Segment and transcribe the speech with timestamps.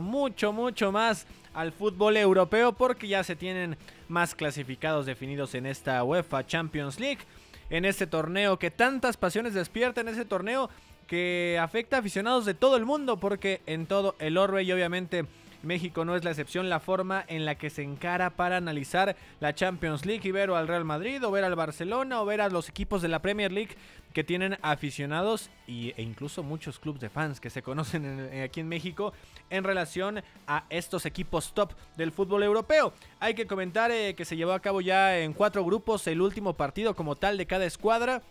[0.00, 3.76] mucho, mucho más al fútbol europeo porque ya se tienen
[4.08, 7.20] más clasificados definidos en esta UEFA Champions League.
[7.70, 10.68] En este torneo que tantas pasiones despierta, en ese torneo
[11.06, 15.26] que afecta a aficionados de todo el mundo porque en todo el orbe y obviamente
[15.64, 19.54] México no es la excepción, la forma en la que se encara para analizar la
[19.54, 22.68] Champions League y ver al Real Madrid o ver al Barcelona o ver a los
[22.68, 23.76] equipos de la Premier League
[24.12, 29.12] que tienen aficionados e incluso muchos clubes de fans que se conocen aquí en México
[29.50, 32.92] en relación a estos equipos top del fútbol europeo.
[33.18, 36.54] Hay que comentar eh, que se llevó a cabo ya en cuatro grupos el último
[36.54, 38.22] partido como tal de cada escuadra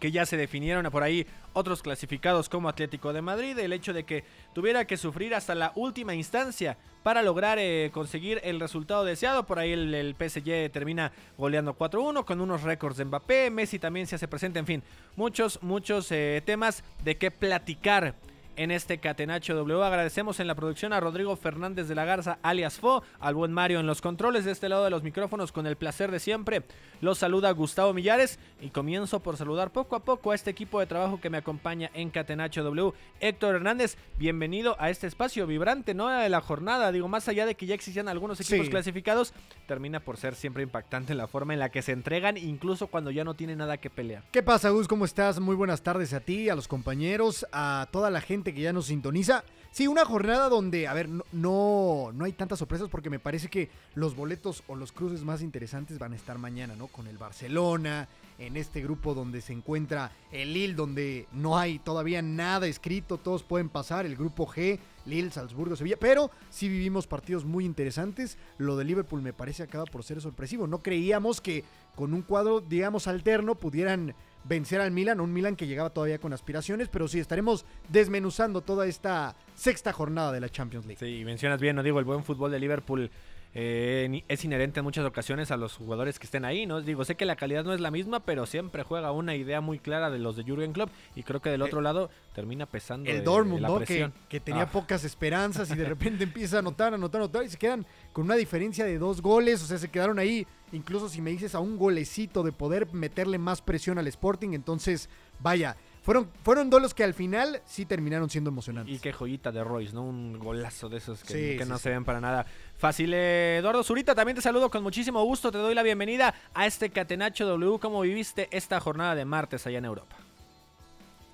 [0.00, 4.04] que ya se definieron por ahí otros clasificados como Atlético de Madrid, el hecho de
[4.04, 9.46] que tuviera que sufrir hasta la última instancia para lograr eh, conseguir el resultado deseado.
[9.46, 14.16] Por ahí el, PSG termina goleando 4-1 con unos récords de Mbappé, Messi también se
[14.16, 14.82] hace presente, en fin,
[15.16, 18.14] muchos, muchos eh, temas de qué platicar
[18.56, 19.82] en este Catenacho W.
[19.82, 23.80] Agradecemos en la producción a Rodrigo Fernández de la Garza, alias Fo, al buen Mario
[23.80, 26.62] en los controles de este lado de los micrófonos con el placer de siempre.
[27.00, 30.86] Los saluda Gustavo Millares y comienzo por saludar poco a poco a este equipo de
[30.86, 32.92] trabajo que me acompaña en Catenacho W.
[33.20, 36.08] Héctor Hernández, bienvenido a este espacio vibrante, ¿no?
[36.08, 39.34] De la jornada, digo, más allá de que ya existían algunos equipos clasificados,
[39.66, 43.24] termina por ser siempre impactante la forma en la que se entregan, incluso cuando ya
[43.24, 44.22] no tiene nada que pelear.
[44.30, 44.88] ¿Qué pasa, Gus?
[44.88, 45.40] ¿Cómo estás?
[45.40, 48.86] Muy buenas tardes a ti, a los compañeros, a toda la gente que ya nos
[48.86, 49.44] sintoniza.
[49.70, 53.70] Sí, una jornada donde, a ver, no, no, hay tantas sorpresas porque me parece que
[53.96, 56.86] los boletos o los cruces más interesantes van a estar mañana, ¿no?
[56.86, 58.06] Con el Barcelona,
[58.38, 63.42] en este grupo donde se encuentra el Lille, donde no hay todavía nada escrito, todos
[63.42, 68.38] pueden pasar, el grupo G, Lille, Salzburgo, Sevilla, pero sí vivimos partidos muy interesantes.
[68.58, 70.68] Lo de Liverpool me parece acaba por ser sorpresivo.
[70.68, 71.64] No creíamos que
[71.96, 74.14] con un cuadro, digamos, alterno pudieran
[74.44, 78.86] vencer al Milan, un Milan que llegaba todavía con aspiraciones, pero sí estaremos desmenuzando toda
[78.86, 80.98] esta sexta jornada de la Champions League.
[80.98, 83.10] Sí, mencionas bien, no digo, el buen fútbol de Liverpool
[83.56, 86.80] eh, es inherente en muchas ocasiones a los jugadores que estén ahí, ¿no?
[86.80, 89.78] Digo, sé que la calidad no es la misma, pero siempre juega una idea muy
[89.78, 93.08] clara de los de Jurgen Klopp y creo que del otro eh, lado termina pesando
[93.08, 93.78] el Dortmund, ¿no?
[93.78, 94.70] Que, que, tenía ah.
[94.70, 98.34] pocas esperanzas y de repente empieza a anotar, anotar, anotar y se quedan con una
[98.34, 101.78] diferencia de dos goles, o sea, se quedaron ahí, incluso si me dices a un
[101.78, 105.08] golecito de poder meterle más presión al Sporting, entonces,
[105.38, 108.94] vaya, fueron, fueron duelos que al final sí terminaron siendo emocionantes.
[108.94, 110.02] Y qué joyita de Royce, ¿no?
[110.04, 112.44] Un golazo de esos que, no se ven para nada.
[112.76, 115.50] Fácil, Eduardo Zurita, también te saludo con muchísimo gusto.
[115.50, 117.78] Te doy la bienvenida a este Catenacho W.
[117.78, 120.14] ¿Cómo viviste esta jornada de martes allá en Europa?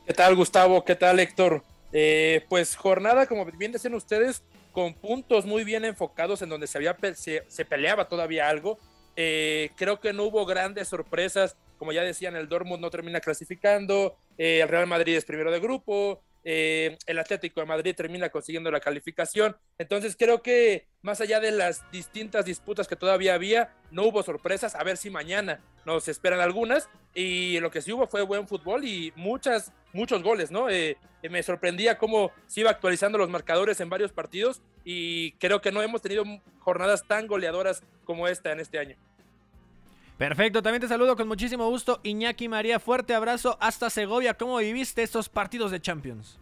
[0.06, 0.84] ¿Qué tal, Gustavo?
[0.84, 1.64] ¿Qué tal, Héctor?
[1.92, 6.78] Eh, pues jornada, como bien decían ustedes, con puntos muy bien enfocados en donde se,
[6.78, 8.78] había, se, peleaba todavía algo.
[9.16, 14.18] Eh, creo que no hubo grandes sorpresas como ya decían, el Dortmund no termina clasificando,
[14.36, 18.70] eh, el Real Madrid es primero de grupo, eh, el Atlético de Madrid termina consiguiendo
[18.70, 19.56] la calificación.
[19.78, 24.74] Entonces creo que más allá de las distintas disputas que todavía había, no hubo sorpresas.
[24.74, 26.90] A ver si mañana nos esperan algunas.
[27.14, 30.68] Y lo que sí hubo fue buen fútbol y muchas, muchos goles, ¿no?
[30.68, 30.98] Eh,
[31.30, 35.80] me sorprendía cómo se iba actualizando los marcadores en varios partidos y creo que no
[35.80, 36.24] hemos tenido
[36.58, 38.96] jornadas tan goleadoras como esta en este año.
[40.20, 41.98] Perfecto, también te saludo con muchísimo gusto.
[42.02, 44.34] Iñaki María, fuerte abrazo hasta Segovia.
[44.34, 46.38] ¿Cómo viviste estos partidos de Champions?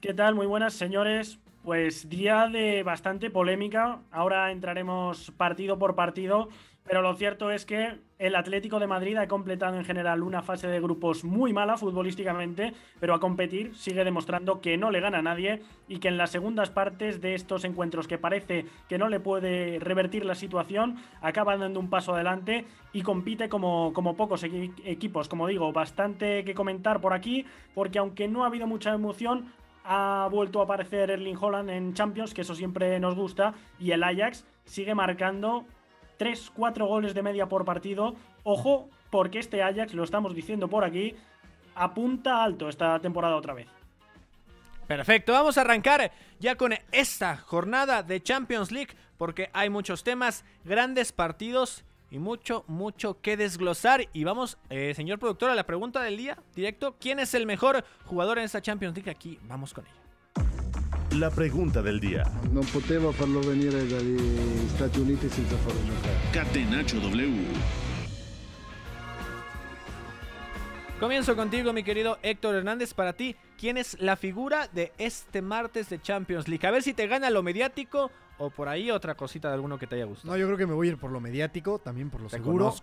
[0.00, 0.34] ¿Qué tal?
[0.34, 1.38] Muy buenas, señores.
[1.62, 4.00] Pues día de bastante polémica.
[4.10, 6.48] Ahora entraremos partido por partido.
[6.86, 10.68] Pero lo cierto es que el Atlético de Madrid ha completado en general una fase
[10.68, 15.22] de grupos muy mala futbolísticamente, pero a competir sigue demostrando que no le gana a
[15.22, 19.18] nadie y que en las segundas partes de estos encuentros que parece que no le
[19.18, 25.28] puede revertir la situación, acaba dando un paso adelante y compite como, como pocos equipos.
[25.28, 27.44] Como digo, bastante que comentar por aquí,
[27.74, 29.52] porque aunque no ha habido mucha emoción,
[29.84, 34.02] ha vuelto a aparecer Erling Holland en Champions, que eso siempre nos gusta, y el
[34.02, 35.64] Ajax sigue marcando
[36.16, 38.14] 3, 4 goles de media por partido.
[38.42, 41.14] Ojo, porque este Ajax, lo estamos diciendo por aquí,
[41.74, 43.68] apunta alto esta temporada otra vez.
[44.86, 50.44] Perfecto, vamos a arrancar ya con esta jornada de Champions League porque hay muchos temas,
[50.64, 54.08] grandes partidos y mucho, mucho que desglosar.
[54.12, 57.84] Y vamos, eh, señor productor, a la pregunta del día, directo, ¿quién es el mejor
[58.04, 59.10] jugador en esta Champions League?
[59.10, 60.05] Aquí vamos con ella.
[61.18, 62.24] La pregunta del día.
[62.52, 66.14] No poteva farlo venire dagli Stati Uniti senza farlo giocare.
[66.30, 67.44] Catenaccio W.
[71.00, 72.92] Comienzo contigo, mi querido Héctor Hernández.
[72.92, 76.66] Para ti, ¿quién es la figura de este martes de Champions League?
[76.66, 79.86] A ver si te gana lo mediático o por ahí otra cosita de alguno que
[79.86, 80.30] te haya gustado.
[80.30, 82.74] No, yo creo que me voy a ir por lo mediático, también por lo seguro.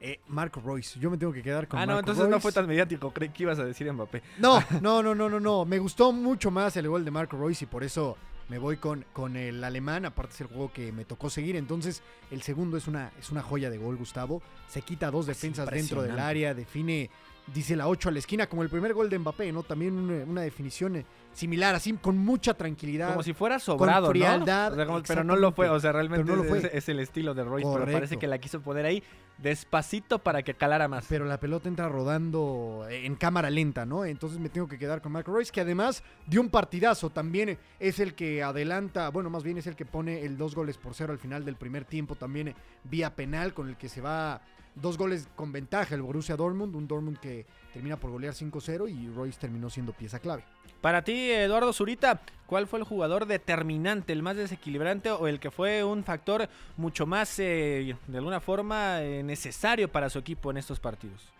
[0.00, 2.52] Eh, Marco Royce, yo me tengo que quedar con Ah, no, Marco entonces no fue
[2.52, 3.12] tan mediático.
[3.12, 4.22] Creí que ibas a decir Mbappé.
[4.38, 5.64] No, no, no, no, no, no.
[5.64, 8.16] Me gustó mucho más el gol de Marco Royce y por eso
[8.48, 10.04] me voy con, con el alemán.
[10.04, 11.56] Aparte es el juego que me tocó seguir.
[11.56, 14.42] Entonces, el segundo es una, es una joya de gol, Gustavo.
[14.68, 17.10] Se quita dos defensas dentro del área, define,
[17.54, 19.62] dice la 8 a la esquina, como el primer gol de Mbappé, ¿no?
[19.62, 23.10] También una, una definición eh, similar, así, con mucha tranquilidad.
[23.10, 24.74] Como si fuera sobrado, frialdad, ¿no?
[24.74, 25.68] O sea, como- pero no lo fue.
[25.68, 26.70] O sea, realmente no lo es, fue.
[26.72, 27.68] es el estilo de Royce.
[27.72, 29.02] Pero parece que la quiso poner ahí
[29.38, 31.06] despacito para que calara más.
[31.08, 34.04] pero la pelota entra rodando en cámara lenta, ¿no?
[34.04, 37.10] Entonces me tengo que quedar con Marco Royce, que además dio un partidazo.
[37.10, 40.78] También es el que adelanta, bueno, más bien es el que pone el dos goles
[40.78, 42.54] por cero al final del primer tiempo, también
[42.84, 44.40] vía penal, con el que se va
[44.76, 49.08] dos goles con ventaja el Borussia Dortmund, un Dortmund que termina por golear 5-0 y
[49.14, 50.44] Royce terminó siendo pieza clave.
[50.80, 55.50] Para ti, Eduardo Zurita, ¿cuál fue el jugador determinante, el más desequilibrante o el que
[55.50, 60.58] fue un factor mucho más, eh, de alguna forma, eh, necesario para su equipo en
[60.58, 61.32] estos partidos?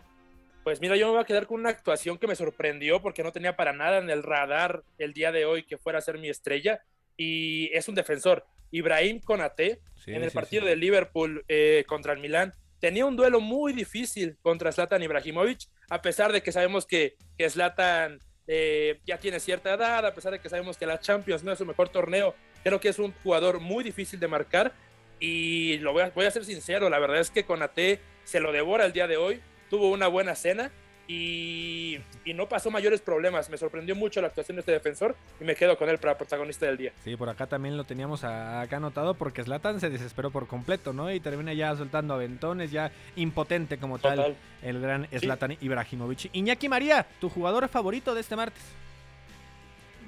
[0.63, 3.31] Pues mira, yo me voy a quedar con una actuación que me sorprendió porque no
[3.31, 6.27] tenía para nada en el radar el día de hoy que fuera a ser mi
[6.27, 6.81] estrella.
[7.15, 10.69] Y es un defensor, Ibrahim Konate, Sí, en el sí, partido sí.
[10.69, 12.53] de Liverpool eh, contra el Milán.
[12.79, 17.49] Tenía un duelo muy difícil contra Zlatan Ibrahimovic, a pesar de que sabemos que, que
[17.49, 21.51] Zlatan eh, ya tiene cierta edad, a pesar de que sabemos que la Champions no
[21.51, 22.35] es su mejor torneo.
[22.63, 24.73] Creo que es un jugador muy difícil de marcar.
[25.19, 28.51] Y lo voy a, voy a ser sincero, la verdad es que Konate se lo
[28.51, 29.41] devora el día de hoy.
[29.69, 30.71] Tuvo una buena cena
[31.07, 33.49] y, y no pasó mayores problemas.
[33.49, 36.65] Me sorprendió mucho la actuación de este defensor y me quedo con él para protagonista
[36.65, 36.91] del día.
[37.03, 40.93] Sí, por acá también lo teníamos a- acá anotado porque Zlatan se desesperó por completo,
[40.93, 41.11] ¿no?
[41.11, 46.29] Y termina ya soltando aventones, ya impotente como tal el gran Zlatan Ibrahimovic.
[46.33, 48.63] Iñaki María, tu jugador favorito de este martes.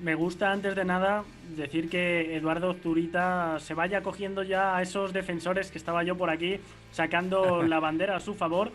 [0.02, 1.25] Me gusta antes de nada
[1.57, 6.30] decir que Eduardo Zurita se vaya cogiendo ya a esos defensores que estaba yo por
[6.30, 6.57] aquí
[6.94, 8.72] sacando la bandera a su favor.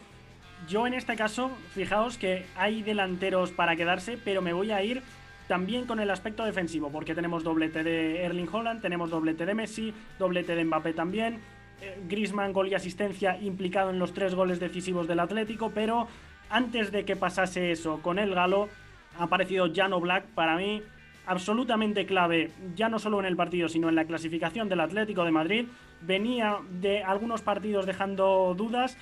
[0.69, 5.03] Yo en este caso, fijaos que hay delanteros para quedarse, pero me voy a ir
[5.47, 9.93] también con el aspecto defensivo, porque tenemos doblete de Erling Holland, tenemos doblete de Messi,
[10.19, 11.41] doblete de Mbappé también,
[11.83, 16.09] eh, Griezmann gol y asistencia implicado en los tres goles decisivos del Atlético, pero
[16.49, 18.71] antes de que pasase eso con el Galo,
[19.19, 20.83] ha aparecido Jano Black para mí
[21.27, 25.31] absolutamente clave, ya no solo en el partido, sino en la clasificación del Atlético de
[25.31, 25.67] Madrid.
[26.01, 28.97] Venía de algunos partidos dejando dudas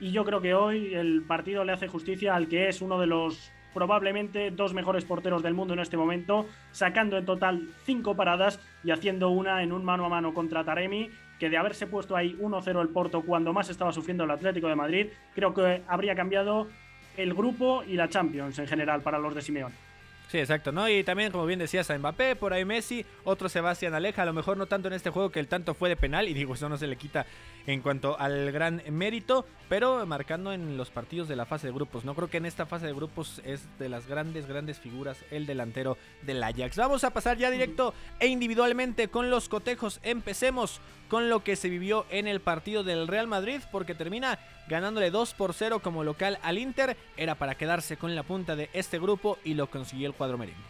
[0.00, 3.06] y yo creo que hoy el partido le hace justicia al que es uno de
[3.06, 8.60] los probablemente dos mejores porteros del mundo en este momento, sacando en total cinco paradas
[8.82, 12.36] y haciendo una en un mano a mano contra Taremi, que de haberse puesto ahí
[12.40, 16.68] 1-0 el Porto cuando más estaba sufriendo el Atlético de Madrid, creo que habría cambiado
[17.16, 19.87] el grupo y la Champions en general para los de Simeone.
[20.28, 20.86] Sí, exacto, ¿no?
[20.90, 24.34] Y también, como bien decías, a Mbappé, por ahí Messi, otro Sebastián Aleja, a lo
[24.34, 26.68] mejor no tanto en este juego que el tanto fue de penal, y digo, eso
[26.68, 27.24] no se le quita
[27.66, 32.04] en cuanto al gran mérito, pero marcando en los partidos de la fase de grupos.
[32.04, 35.46] No creo que en esta fase de grupos es de las grandes, grandes figuras el
[35.46, 36.76] delantero del Ajax.
[36.76, 39.98] Vamos a pasar ya directo e individualmente con los cotejos.
[40.02, 44.38] Empecemos con lo que se vivió en el partido del Real Madrid, porque termina
[44.68, 46.96] ganándole 2 por 0 como local al Inter.
[47.16, 50.60] Era para quedarse con la punta de este grupo y lo consiguió el cuadro merengue.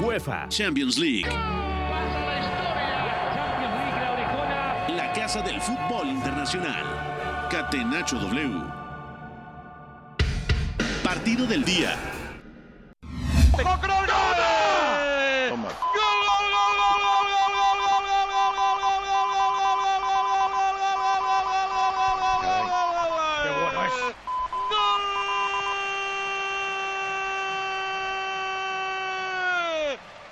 [0.00, 1.28] UEFA Champions League.
[4.88, 6.84] La casa del fútbol internacional.
[7.50, 8.62] Catenacho W.
[11.02, 11.96] Partido del día.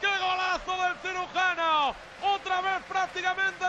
[0.01, 1.95] ¡Qué golazo del cirujano!
[2.23, 3.65] Otra vez prácticamente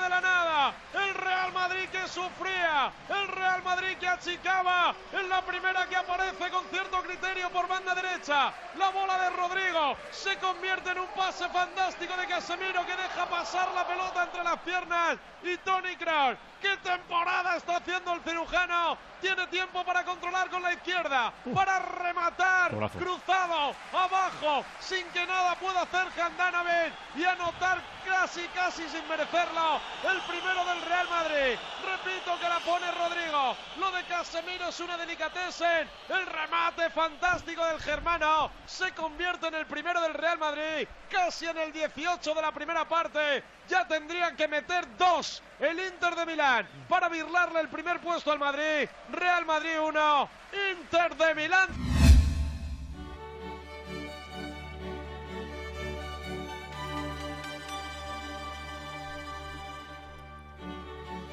[0.94, 2.92] El Real Madrid que sufría.
[3.10, 4.96] El Real Madrid que achicaba.
[5.12, 8.52] En la primera que aparece con cierto criterio por banda derecha.
[8.78, 13.72] La bola de Rodrigo se convierte en un pase fantástico de Casemiro que deja pasar
[13.74, 15.18] la pelota entre las piernas.
[15.44, 16.38] Y Tony Kroos.
[16.62, 18.98] ¡Qué temporada está haciendo el cirujano!
[19.22, 21.32] Tiene tiempo para controlar con la izquierda.
[21.54, 22.72] Para rematar.
[22.98, 23.76] Cruzado.
[23.94, 24.66] Abajo.
[24.80, 26.94] Sin que nada pueda hacer Handanovic.
[27.16, 29.80] Y anotar casi, casi sin merecerlo.
[30.10, 31.58] El primero del Real Madrid.
[31.86, 33.56] Repito que la pone Rodrigo.
[33.78, 35.90] Lo de Casemiro es una delicatessen.
[36.10, 38.52] El remate fantástico del germano.
[38.66, 40.88] Se convierte en el primero del Real Madrid.
[41.10, 43.44] Casi en el 18 de la primera parte.
[43.68, 45.44] Ya tendrían que meter dos.
[45.60, 46.68] El Inter de Milán.
[46.90, 48.90] Para virlarle el primer puesto al Madrid.
[49.12, 50.30] Real Madrid 1.
[50.72, 52.05] Inter de Milán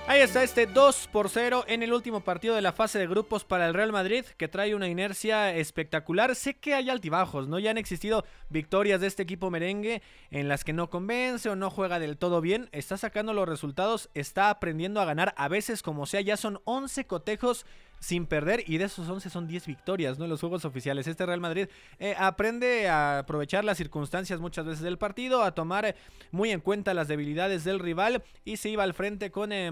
[0.08, 3.44] Ahí está este 2 por 0 en el último partido de la fase de grupos
[3.44, 6.34] para el Real Madrid, que trae una inercia espectacular.
[6.34, 7.60] Sé que hay altibajos, ¿no?
[7.60, 11.70] Ya han existido victorias de este equipo merengue en las que no convence o no
[11.70, 12.68] juega del todo bien.
[12.72, 16.20] Está sacando los resultados, está aprendiendo a ganar a veces como sea.
[16.20, 17.64] Ya son 11 cotejos
[18.02, 20.24] sin perder y de esos 11 son 10 victorias, ¿no?
[20.24, 21.06] En los juegos oficiales.
[21.06, 21.68] Este Real Madrid
[22.00, 25.94] eh, aprende a aprovechar las circunstancias muchas veces del partido, a tomar eh,
[26.32, 29.70] muy en cuenta las debilidades del rival y se iba al frente con, eh,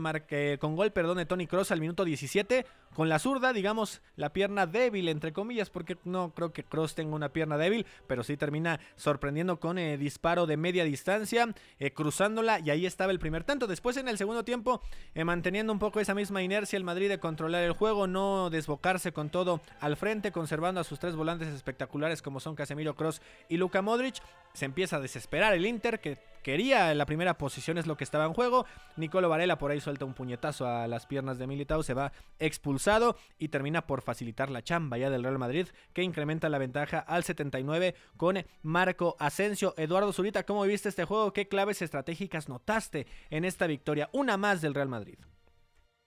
[0.61, 4.67] con gol, perdón, de Tony Cross al minuto 17 con la zurda, digamos, la pierna
[4.67, 8.81] débil, entre comillas, porque no creo que Cross tenga una pierna débil, pero sí termina
[8.97, 11.55] sorprendiendo con disparo de media distancia,
[11.95, 13.69] cruzándola y ahí estaba el primer tanto.
[13.69, 14.83] Después en el segundo tiempo,
[15.15, 18.20] manteniendo un poco esa misma inercia el Madrid de controlar el juego, no
[18.51, 23.23] desbocarse con todo al frente, conservando a sus tres volantes espectaculares como son Casemiro Cross
[23.49, 24.17] y Luka Modric.
[24.53, 28.25] Se empieza a desesperar el Inter, que quería la primera posición, es lo que estaba
[28.25, 28.67] en juego.
[28.97, 33.17] Nicolo Varela por ahí suelta un puñetazo a las piernas de Militao, se va expulsado
[33.39, 37.25] y termina por facilitar la chamba ya del Real Madrid, que incrementa la ventaja al
[37.25, 39.75] 79 con Marco Asensio.
[39.77, 41.33] Eduardo Zurita, ¿cómo viste este juego?
[41.33, 44.09] ¿Qué claves estratégicas notaste en esta victoria?
[44.13, 45.19] Una más del Real Madrid.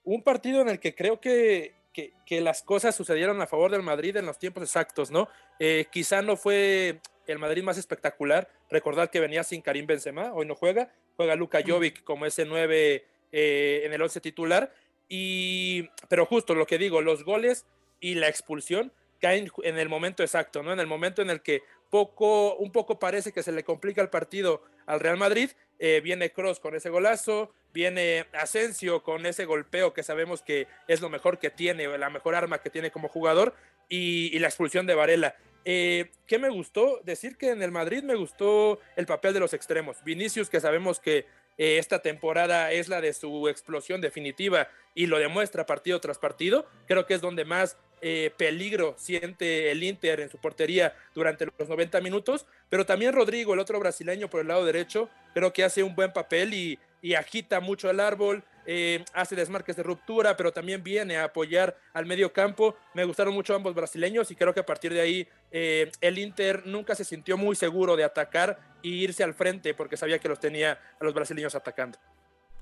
[0.02, 4.16] Un partido en el que creo que que, las cosas sucedieron a favor del Madrid
[4.16, 5.28] en los tiempos exactos, ¿no?
[5.58, 8.50] Eh, quizá no fue el Madrid más espectacular.
[8.68, 13.04] Recordar que venía sin Karim Benzema, hoy no juega, juega Luka Jovic como ese 9
[13.32, 14.74] eh, en el 11 titular.
[15.08, 17.66] Y, pero justo lo que digo, los goles
[18.00, 20.72] y la expulsión caen en el momento exacto, ¿no?
[20.72, 24.10] En el momento en el que poco, un poco parece que se le complica el
[24.10, 29.92] partido al Real Madrid, eh, viene Cross con ese golazo, viene Asensio con ese golpeo
[29.92, 33.54] que sabemos que es lo mejor que tiene, la mejor arma que tiene como jugador,
[33.88, 35.36] y, la expulsión de Varela.
[35.64, 37.00] Eh, ¿Qué me gustó?
[37.04, 40.02] Decir que en el Madrid me gustó el papel de los extremos.
[40.04, 41.26] Vinicius, que sabemos que
[41.56, 46.66] eh, esta temporada es la de su explosión definitiva y lo demuestra partido tras partido.
[46.86, 51.66] Creo que es donde más eh, peligro siente el Inter en su portería durante los
[51.66, 52.44] 90 minutos.
[52.68, 56.12] Pero también Rodrigo, el otro brasileño por el lado derecho, creo que hace un buen
[56.12, 61.16] papel y, y agita mucho el árbol, eh, hace desmarques de ruptura, pero también viene
[61.16, 62.76] a apoyar al medio campo.
[62.92, 66.66] Me gustaron mucho ambos brasileños y creo que a partir de ahí eh, el Inter
[66.66, 70.40] nunca se sintió muy seguro de atacar e irse al frente porque sabía que los
[70.40, 71.98] tenía a los brasileños atacando.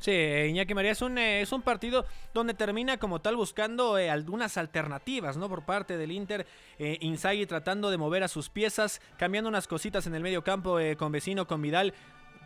[0.02, 2.04] Sí, Iñaki María es un, eh, es un partido
[2.34, 5.48] donde termina como tal buscando algunas alternativas, ¿no?
[5.48, 6.44] Por parte del Inter,
[6.80, 10.78] eh, Inzaghi tratando de mover a sus piezas, cambiando unas cositas en el medio campo
[10.98, 11.94] con Vecino, con Vidal,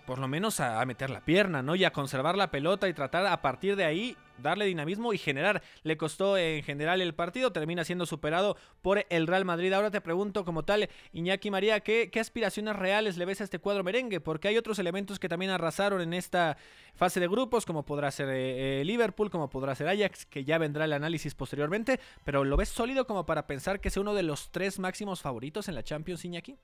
[0.06, 1.74] por lo menos a, meter la pierna, ¿no?
[1.74, 5.62] Y a conservar la pelota y tratar a partir de ahí darle dinamismo y generar.
[5.82, 9.72] Le costó en general el partido, termina siendo superado por el Real Madrid.
[9.72, 13.84] Ahora te pregunto como tal, Iñaki María, ¿qué, aspiraciones reales le ves a este cuadro
[13.84, 14.20] merengue?
[14.20, 16.56] Porque hay otros elementos que también arrasaron en esta
[16.94, 20.58] fase de grupos, como podrá ser eh, eh, Liverpool, como podrá ser Ajax, que ya
[20.58, 24.22] vendrá el análisis posteriormente, pero ¿lo ves sólido como para pensar que sea uno de
[24.22, 26.56] los tres máximos favoritos en la Champions, Iñaki?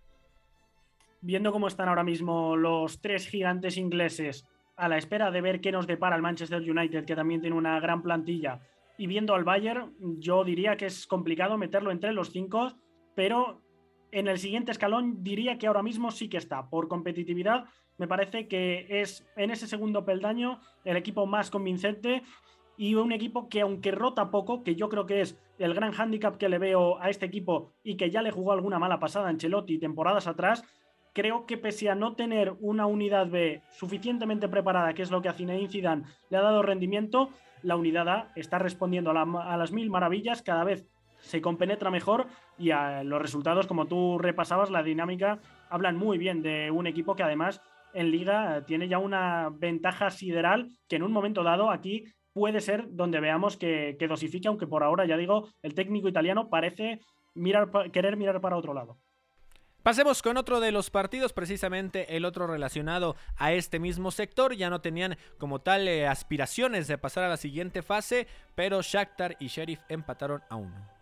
[1.22, 5.72] Viendo cómo están ahora mismo los tres gigantes ingleses a la espera de ver qué
[5.72, 8.60] nos depara el Manchester United, que también tiene una gran plantilla,
[8.98, 12.72] y viendo al Bayern, yo diría que es complicado meterlo entre los cinco,
[13.14, 13.62] pero
[14.10, 16.68] en el siguiente escalón diría que ahora mismo sí que está.
[16.68, 17.64] Por competitividad,
[17.98, 22.22] me parece que es en ese segundo peldaño el equipo más convincente
[22.76, 26.36] y un equipo que aunque rota poco, que yo creo que es el gran hándicap
[26.36, 29.38] que le veo a este equipo y que ya le jugó alguna mala pasada en
[29.38, 30.64] Chelotti temporadas atrás,
[31.12, 35.28] creo que pese a no tener una unidad B suficientemente preparada, que es lo que
[35.28, 37.30] a Zinedine Zidane le ha dado rendimiento,
[37.62, 40.86] la unidad A está respondiendo a, las mil maravillas, cada vez
[41.20, 42.26] se compenetra mejor
[42.58, 45.38] y a los resultados, como tú repasabas, la dinámica,
[45.70, 47.60] hablan muy bien de un equipo que además
[47.94, 52.86] en liga tiene ya una ventaja sideral que en un momento dado aquí puede ser
[52.90, 57.00] donde veamos que, que dosifica, aunque por ahora, ya digo, el técnico italiano parece
[57.92, 58.98] querer mirar para otro lado.
[59.82, 64.54] Pasemos con otro de los partidos, precisamente el otro relacionado a este mismo sector.
[64.54, 69.36] Ya no tenían como tal eh, aspiraciones de pasar a la siguiente fase, pero Shakhtar
[69.40, 71.01] y Sheriff empataron a uno.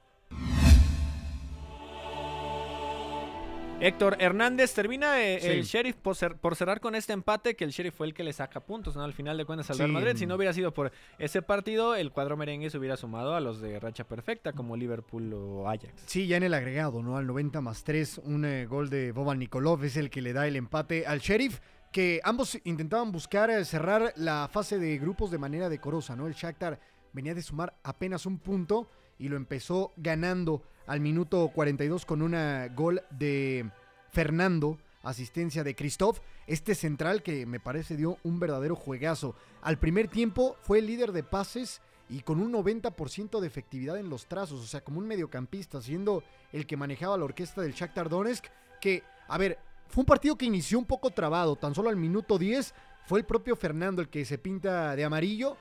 [3.83, 6.15] Héctor Hernández termina eh, el Sheriff por,
[6.55, 9.03] cerrar con este empate que el Sheriff fue el que le saca puntos, ¿no?
[9.03, 10.17] Al final de cuentas al Real Madrid.
[10.17, 13.63] Si no hubiera sido por ese partido, el cuadro merengue se hubiera sumado a los
[13.63, 16.03] de racha perfecta como Liverpool o Ajax.
[16.05, 17.17] Sí, ya en el agregado, ¿no?
[17.17, 20.47] Al 90 más 3, un eh, gol de Boban Nikolov es el que le da
[20.47, 21.61] el empate al Sheriff
[21.91, 26.27] que ambos intentaban buscar eh, cerrar la fase de grupos de manera decorosa, ¿no?
[26.27, 26.79] El Shakhtar
[27.15, 28.91] venía de sumar apenas un punto
[29.21, 32.35] y lo empezó ganando al minuto 42 con un
[32.75, 33.71] gol de
[34.11, 39.35] Fernando asistencia de Christoph, este central que me parece dio un verdadero juegazo.
[39.63, 44.11] Al primer tiempo fue el líder de pases y con un 90% de efectividad en
[44.11, 48.09] los trazos, o sea, como un mediocampista, siendo el que manejaba la orquesta del Shakhtar
[48.09, 48.47] Donetsk,
[48.81, 49.59] que, a ver,
[49.89, 52.75] fue un partido que inició un poco trabado, tan solo al minuto 10
[53.07, 55.57] fue el propio Fernando el que se pinta de amarillo,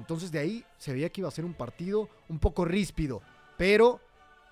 [0.00, 3.22] entonces de ahí se veía que iba a ser un partido un poco ríspido,
[3.56, 4.00] pero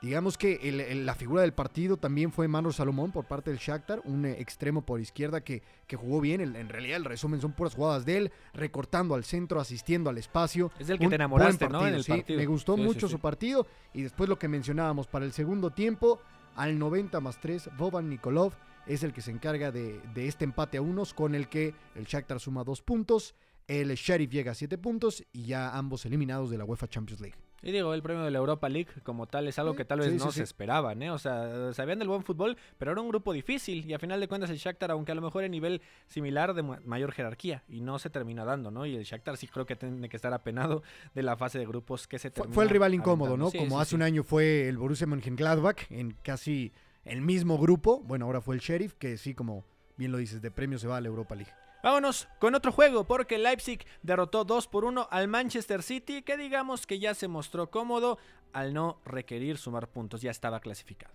[0.01, 3.59] digamos que el- el- la figura del partido también fue Manu Salomón por parte del
[3.59, 7.41] Shakhtar, un eh, extremo por izquierda que, que jugó bien, en, en realidad el resumen
[7.41, 10.71] son puras jugadas de él, recortando al centro, asistiendo al espacio.
[10.79, 11.85] Es del que Un te enamoraste, ¿no?
[11.85, 12.39] En el sí, partido.
[12.39, 13.13] Me gustó sí, mucho sí.
[13.13, 16.21] su partido y después lo que mencionábamos para el segundo tiempo,
[16.55, 18.53] al 90 más 3, Boban Nikolov
[18.87, 22.05] es el que se encarga de, de este empate a unos con el que el
[22.07, 23.35] Shakhtar suma dos puntos,
[23.69, 27.37] el Sheriff llega a siete puntos y ya ambos eliminados de la UEFA Champions League.
[27.61, 30.11] Y digo, el premio de la Europa League como tal es algo que tal vez
[30.13, 30.43] Sí, no sí, se sí.
[30.43, 31.11] esperaban, ¿eh?
[31.11, 34.29] O sea, sabían del buen fútbol, pero era un grupo difícil y a final de
[34.29, 37.81] cuentas el Shakhtar, aunque a lo mejor en nivel similar de ma- mayor jerarquía y
[37.81, 38.87] no se termina dando, ¿no?
[38.87, 40.85] Y el Shakhtar sí creo que tiene que estar apenado
[41.17, 43.59] de la fase de grupos que se Fue, termina fue el rival incómodo, aventando.
[43.59, 43.65] ¿no?
[43.65, 46.73] Como hace un año fue el Borussia Mönchengladbach en casi
[47.05, 48.01] el mismo grupo.
[48.05, 49.65] Bueno, ahora fue el Sheriff, que sí, como
[49.97, 51.51] bien lo dices, de premio se va a la Europa League.
[51.83, 56.87] Vámonos con otro juego, porque Leipzig derrotó 2 por 1 al Manchester City, que digamos
[56.87, 58.19] que ya se mostró cómodo
[58.53, 61.15] al no requerir sumar puntos, ya estaba clasificado.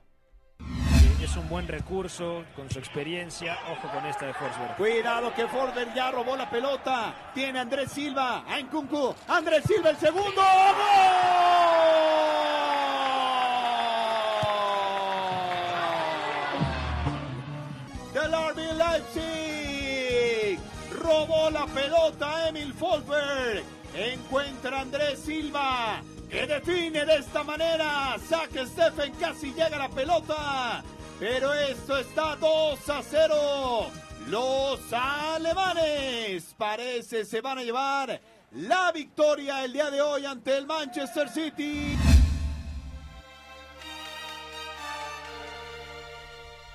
[1.24, 3.58] Es un buen recurso con su experiencia.
[3.72, 4.76] Ojo con esta de Forsberg.
[4.76, 7.32] Cuidado que Forsberg ya robó la pelota.
[7.34, 8.44] Tiene Andrés Silva.
[8.46, 9.16] A Nkunku.
[9.30, 10.42] Andrés Silva el segundo.
[26.34, 28.18] Que define de esta manera.
[28.28, 29.14] Saca Stephen.
[29.20, 30.84] Casi llega la pelota.
[31.20, 33.92] Pero esto está 2 a 0.
[34.30, 38.20] Los alemanes parece se van a llevar
[38.54, 41.93] la victoria el día de hoy ante el Manchester City.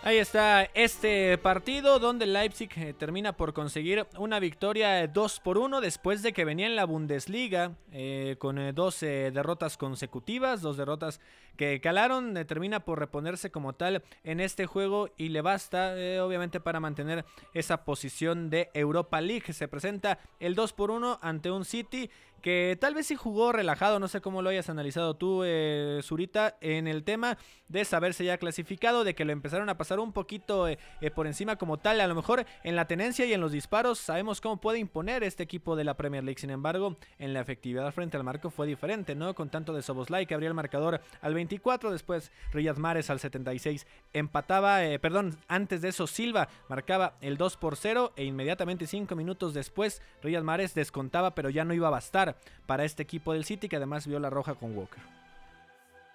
[0.08, 5.82] Ahí está este partido donde Leipzig eh, termina por conseguir una victoria 2 por 1
[5.82, 10.78] después de que venía en la Bundesliga eh, con eh, dos eh, derrotas consecutivas, dos
[10.78, 11.20] derrotas
[11.58, 16.20] que calaron, eh, termina por reponerse como tal en este juego y le basta eh,
[16.20, 19.52] obviamente para mantener esa posición de Europa League.
[19.52, 22.10] Se presenta el 2 por 1 ante un City
[22.42, 26.56] que tal vez sí jugó relajado, no sé cómo lo hayas analizado tú, eh, Zurita,
[26.60, 30.68] en el tema de saberse ya clasificado, de que lo empezaron a pasar un poquito
[30.68, 33.52] eh, eh, por encima como tal, a lo mejor en la tenencia y en los
[33.52, 37.40] disparos sabemos cómo puede imponer este equipo de la Premier League, sin embargo, en la
[37.40, 39.34] efectividad frente al marco fue diferente, ¿no?
[39.34, 43.86] Con tanto de Soboslai que abría el marcador al 24, después Riyad Mahrez al 76
[44.12, 49.14] empataba, eh, perdón, antes de eso Silva marcaba el 2 por 0 e inmediatamente 5
[49.14, 52.27] minutos después Riyad Mahrez descontaba, pero ya no iba a bastar
[52.66, 55.02] para este equipo del City que además vio la roja con Walker.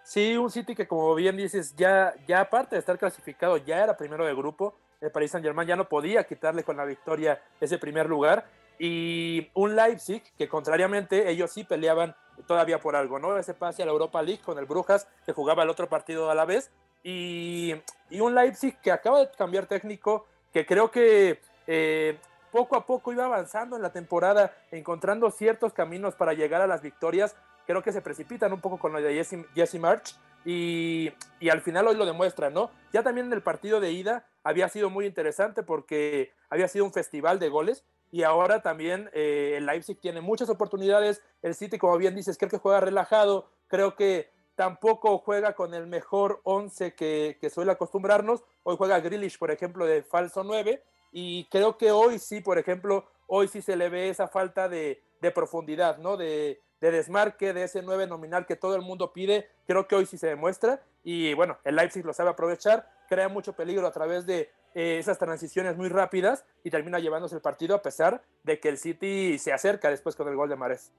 [0.04, 3.96] Sí, un City que como bien dices, ya, ya aparte de estar clasificado, ya era
[3.96, 4.76] primero de grupo.
[5.00, 8.46] El Paris Saint Germain ya no podía quitarle con la victoria ese primer lugar.
[8.80, 12.16] Y un Leipzig que contrariamente ellos sí peleaban
[12.48, 13.38] todavía por algo, ¿no?
[13.38, 16.36] Ese pase a la Europa League con el Brujas que jugaba el otro partido a
[16.36, 16.72] la vez.
[17.04, 17.76] Y,
[18.10, 22.18] y un Leipzig que acaba de cambiar técnico, que creo que eh,
[22.54, 26.84] poco a poco iba avanzando en la temporada, encontrando ciertos caminos para llegar a las
[26.84, 27.36] victorias.
[27.66, 31.12] Creo que se precipitan un poco con lo de Jesse, March y,
[31.50, 32.70] al final hoy lo demuestran, ¿no?
[32.94, 36.94] Ya también en el partido de ida había sido muy interesante porque había sido un
[36.94, 41.24] festival de goles y ahora también eh, el Leipzig tiene muchas oportunidades.
[41.42, 45.88] El City, como bien dices, creo que juega relajado, creo que tampoco juega con el
[45.88, 48.44] mejor 11 que, que suele acostumbrarnos.
[48.62, 53.08] Hoy juega Grealish, por ejemplo, de falso 9 y creo que hoy sí, por ejemplo,
[53.28, 55.02] hoy sí se le ve esa falta de,
[55.34, 56.18] profundidad, ¿no?
[56.18, 60.06] De, de, desmarque, de ese 9 nominal que todo el mundo pide, creo que hoy
[60.06, 64.26] sí se demuestra y bueno, el Leipzig lo sabe aprovechar, crea mucho peligro a través
[64.26, 68.70] de eh, esas transiciones muy rápidas y termina llevándose el partido a pesar de que
[68.70, 70.92] el City se acerca después con el gol de Mares.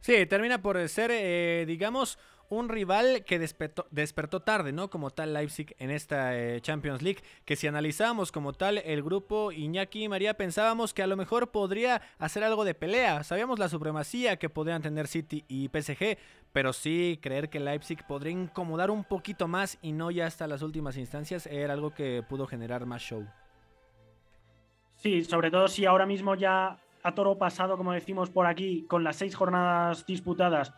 [0.00, 2.18] Sí, termina por ser, eh, digamos,
[2.50, 4.90] un rival que despertó, tarde, ¿no?
[4.90, 9.52] Como tal Leipzig en esta eh, Champions League, que si analizamos como tal el grupo
[9.52, 13.22] Iñaki y María, pensábamos que a lo mejor podría hacer algo de pelea.
[13.22, 16.18] Sabíamos la supremacía que podrían tener City y PSG,
[16.52, 20.62] pero sí creer que Leipzig podría incomodar un poquito más y no ya hasta las
[20.62, 23.24] últimas instancias era algo que pudo generar más show.
[24.96, 29.04] Sí, sobre todo si ahora mismo ya a toro pasado, como decimos por aquí, con
[29.04, 30.74] las seis jornadas disputadas,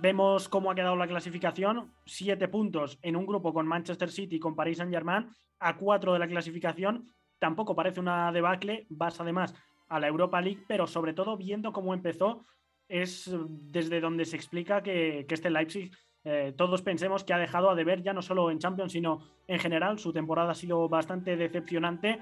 [0.00, 4.40] vemos cómo ha quedado la clasificación, siete puntos en un grupo con Manchester City y
[4.40, 5.28] con Paris Saint Germain,
[5.60, 9.54] a cuatro de la clasificación, tampoco parece una debacle, vas además
[9.88, 12.42] a la Europa League, pero sobre todo viendo cómo empezó,
[12.88, 15.90] es desde donde se explica que, que este Leipzig
[16.24, 19.58] eh, todos pensemos que ha dejado a deber ya no solo en Champions, sino en
[19.58, 19.98] general.
[19.98, 22.20] Su temporada ha sido bastante decepcionante.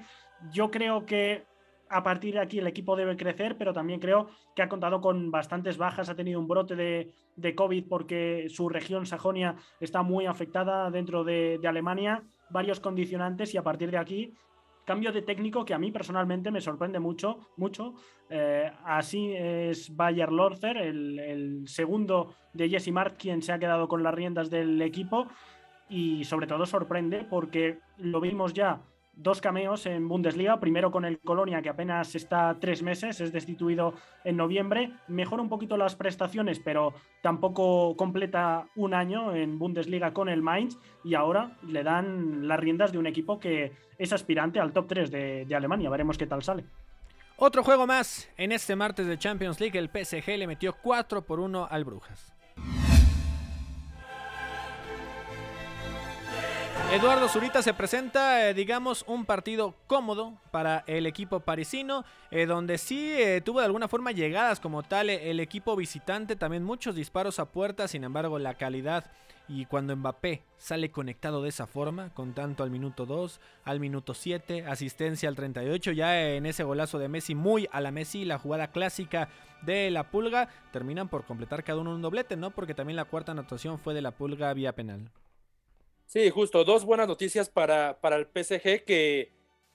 [0.51, 1.45] Yo creo que
[1.93, 5.31] a partir de aquí el equipo debe crecer, pero también creo que ha contado con
[5.31, 6.09] bastantes bajas.
[6.09, 11.59] Ha tenido un brote de, COVID porque su región Sajonia está muy afectada dentro de,
[11.61, 12.23] de Alemania.
[12.49, 14.33] Varios condicionantes y a partir de aquí
[14.85, 17.93] cambio de técnico que a mí personalmente me sorprende mucho, mucho.
[18.29, 23.87] Eh, así es Bayer Lorzer, el, el, segundo de Jesse Mart, quien se ha quedado
[23.87, 25.27] con las riendas del equipo.
[25.89, 28.81] Y sobre todo sorprende porque lo vimos ya
[29.15, 33.93] dos cameos en Bundesliga, primero con el Colonia, que apenas está tres meses, es destituido
[34.23, 40.29] en noviembre, mejora un poquito las prestaciones, pero tampoco completa un año en Bundesliga con
[40.29, 44.73] el Mainz, y ahora le dan las riendas de un equipo que es aspirante al
[44.73, 46.65] top 3 de, Alemania, veremos qué tal sale.
[47.37, 48.29] Otro juego más.
[48.37, 52.33] En este martes de Champions League, el PSG le metió 4 por 1 al Brujas.
[56.93, 62.77] Eduardo Zurita se presenta, eh, digamos, un partido cómodo para el equipo parisino, eh, donde
[62.77, 67.39] sí eh, tuvo de alguna forma llegadas como tal el equipo visitante, también muchos disparos
[67.39, 69.09] a puerta, sin embargo la calidad
[69.47, 74.13] y cuando Mbappé sale conectado de esa forma, con tanto al minuto 2, al minuto
[74.13, 78.37] 7, asistencia al 38, ya en ese golazo de Messi, muy a la Messi, la
[78.37, 79.29] jugada clásica
[79.63, 82.51] de la pulga, terminan por completar cada uno un doblete, ¿no?
[82.51, 85.09] Porque también la cuarta anotación fue de la pulga vía penal.
[86.07, 89.31] Sí, justo, dos buenas noticias para, para el PSG que,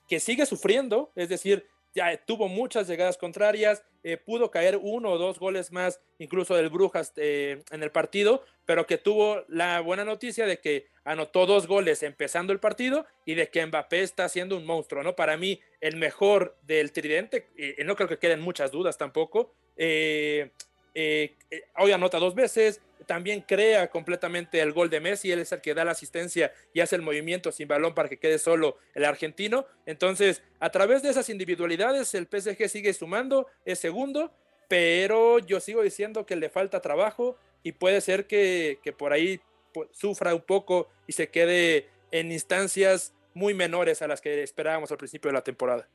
[0.07, 5.17] que sigue sufriendo, es decir, ya tuvo muchas llegadas contrarias, eh, pudo caer uno o
[5.17, 10.05] dos goles más, incluso del Brujas eh, en el partido, pero que tuvo la buena
[10.05, 14.55] noticia de que anotó dos goles empezando el partido y de que Mbappé está siendo
[14.55, 15.15] un monstruo, ¿no?
[15.15, 19.55] Para mí, el mejor del tridente, y no creo que queden muchas dudas tampoco.
[21.01, 25.53] Eh, eh, hoy anota dos veces, también crea completamente el gol de Messi, él es
[25.53, 28.75] el que da la asistencia y hace el movimiento sin balón para que quede solo
[28.93, 29.65] el argentino.
[29.85, 34.33] Entonces, a través de esas individualidades, el PSG sigue sumando, es segundo,
[34.67, 39.39] pero yo sigo diciendo que le falta trabajo y puede ser que, por ahí
[39.73, 44.91] pues, sufra un poco y se quede en instancias muy menores a las que esperábamos
[44.91, 45.87] al principio de la temporada.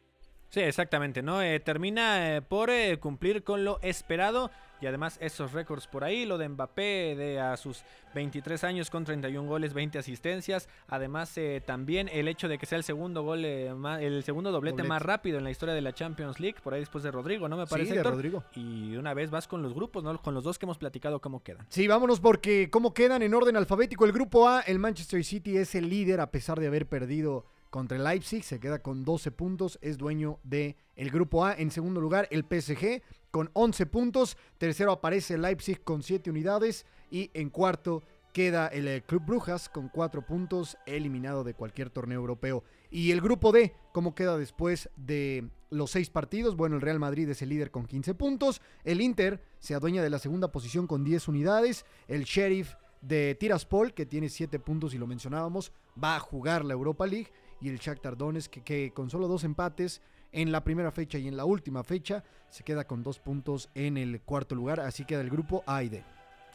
[0.54, 1.42] Sí, exactamente, ¿no?
[1.42, 4.52] Eh, termina eh, por eh, cumplir con lo esperado
[4.84, 7.82] y además esos récords por ahí, lo de Mbappé de a sus
[8.14, 12.76] 23 años con 31 goles, 20 asistencias, además eh, también el hecho de que sea
[12.76, 15.80] el segundo gol, eh, más, el segundo doblete, doblete, más rápido en la historia de
[15.80, 17.56] la Champions League, por ahí después de Rodrigo, ¿no?
[17.56, 17.92] Me parece.
[17.92, 18.44] Sí, de Rodrigo.
[18.54, 20.20] Y una vez vas con los grupos, ¿no?
[20.20, 21.66] Con los dos que hemos platicado, ¿cómo quedan?
[21.70, 24.04] Sí, vámonos porque cómo quedan en orden alfabético.
[24.04, 27.98] El grupo A, el Manchester City es el líder a pesar de haber perdido contra
[27.98, 31.54] el Leipzig, se queda con 12 puntos, es dueño del el grupo A.
[31.54, 36.86] En segundo lugar, el PSG con 11 puntos, tercero aparece el Leipzig con 7 unidades
[37.10, 42.20] y en cuarto queda el, el Club Brujas con 4 puntos, eliminado de cualquier torneo
[42.20, 42.62] europeo.
[42.92, 46.54] Y el grupo D, ¿cómo queda después de los 6 partidos?
[46.54, 50.10] Bueno, el Real Madrid es el líder con 15 puntos, el Inter se adueña de
[50.10, 54.98] la segunda posición con 10 unidades, el Sheriff de Tiraspol, que tiene 7 puntos y
[54.98, 59.10] lo mencionábamos, va a jugar la Europa League y el Shakhtar Donetsk que, que, con
[59.10, 60.00] solo dos empates
[60.32, 63.96] en la primera fecha y en la última fecha se queda con dos puntos en
[63.96, 66.04] el cuarto lugar, así queda el grupo A y D.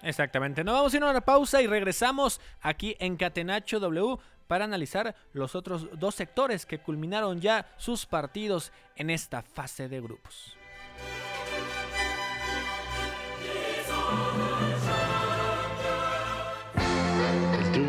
[0.02, 4.66] Exactamente, nos vamos a ir a una pausa y regresamos aquí en Catenacho W para
[4.66, 10.58] analizar los otros dos sectores que culminaron ya sus partidos en esta fase de grupos.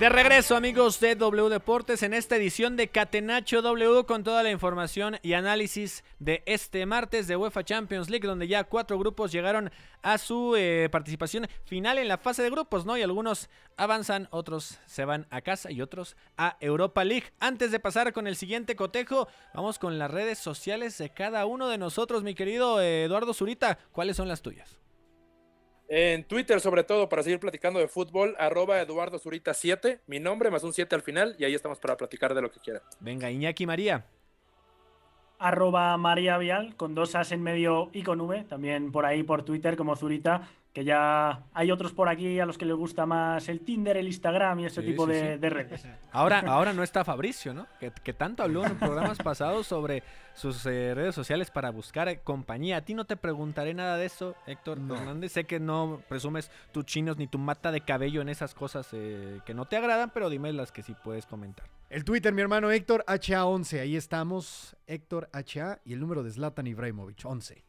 [0.00, 4.50] De regreso, amigos de W Deportes, en esta edición de Catenacho W con toda la
[4.50, 9.70] información y análisis de este martes de UEFA Champions League, donde ya cuatro grupos llegaron
[10.00, 12.96] a su eh, participación final en la fase de grupos, ¿no?
[12.96, 17.34] Y algunos avanzan, otros se van a casa y otros a Europa League.
[17.38, 21.68] Antes de pasar con el siguiente cotejo, vamos con las redes sociales de cada uno
[21.68, 23.78] de nosotros, mi querido eh, Eduardo Zurita.
[23.92, 24.80] ¿Cuáles son las tuyas?
[25.92, 30.48] En Twitter, sobre todo, para seguir platicando de fútbol, arroba Eduardo Zurita 7, mi nombre
[30.48, 32.80] más un 7 al final, y ahí estamos para platicar de lo que quieran.
[33.00, 34.06] Venga, Iñaki María.
[35.40, 39.42] Arroba María Vial, con dos as en medio y con V, también por ahí por
[39.42, 43.48] Twitter como Zurita, que ya hay otros por aquí a los que les gusta más
[43.48, 45.40] el Tinder, el Instagram y ese tipo sí, de, sí.
[45.40, 45.86] de redes.
[46.12, 47.66] Ahora, ahora no está Fabricio, ¿no?
[47.80, 50.04] Que, que tanto habló en programas pasados sobre
[50.34, 52.78] sus eh, redes sociales para buscar eh, compañía.
[52.78, 55.32] A ti no te preguntaré nada de eso, Héctor Hernández.
[55.32, 59.40] Sé que no presumes tus chinos ni tu mata de cabello en esas cosas eh,
[59.44, 61.66] que no te agradan, pero dime las que sí puedes comentar.
[61.88, 66.68] El Twitter, mi hermano Héctor HA11, ahí estamos, Héctor HA y el número de Zlatan
[66.68, 67.64] Ibrahimovic, 11.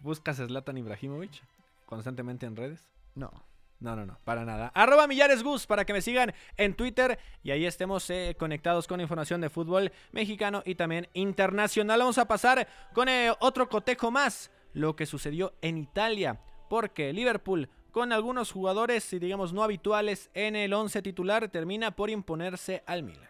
[0.00, 1.44] ¿Buscas a Zlatan Ibrahimovic
[1.92, 2.88] constantemente en redes?
[3.14, 3.30] No.
[3.78, 4.72] No, no, no, para nada.
[4.74, 9.00] Arroba Millares Gus para que me sigan en Twitter y ahí estemos eh, conectados con
[9.00, 11.98] información de fútbol mexicano y también internacional.
[11.98, 17.68] Vamos a pasar con eh, otro cotejo más, lo que sucedió en Italia, porque Liverpool
[17.90, 23.28] con algunos jugadores, digamos, no habituales en el 11 titular, termina por imponerse al Milan.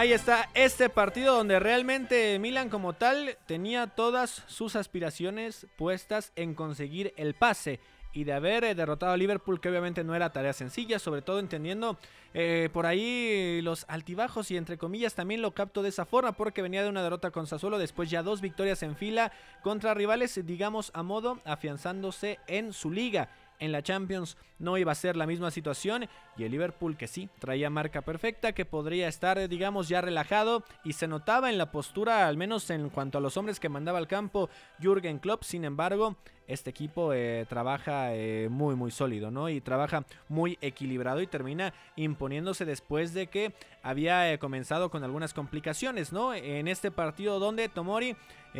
[0.00, 6.54] Ahí está este partido donde realmente Milan como tal tenía todas sus aspiraciones puestas en
[6.54, 7.80] conseguir el pase
[8.14, 11.38] y de haber eh, derrotado a Liverpool, que obviamente no era tarea sencilla, sobre todo
[11.38, 11.98] entendiendo
[12.32, 16.62] eh, por ahí los altibajos y entre comillas también lo capto de esa forma porque
[16.62, 19.32] venía de una derrota con Sassuolo, después ya dos victorias en fila
[19.62, 23.28] contra rivales, digamos a modo, afianzándose en su liga
[23.60, 27.28] en la Champions no iba a ser la misma situación y el Liverpool que sí
[27.38, 32.26] traía marca perfecta que podría estar digamos ya relajado y se notaba en la postura
[32.26, 35.44] al menos en cuanto a los hombres que mandaba al campo Jürgen Klopp.
[35.44, 41.20] Sin embargo este equipo eh, trabaja eh, muy muy sólido no y trabaja muy equilibrado
[41.20, 46.90] y termina imponiéndose después de que había eh, comenzado con algunas complicaciones no en este
[46.90, 48.16] partido donde Tomori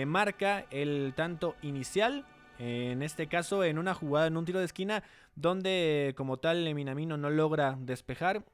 [0.07, 2.25] marca el tanto inicial
[2.61, 5.03] en este caso, en una jugada, en un tiro de esquina,
[5.35, 8.45] donde como tal Minamino no logra despejar,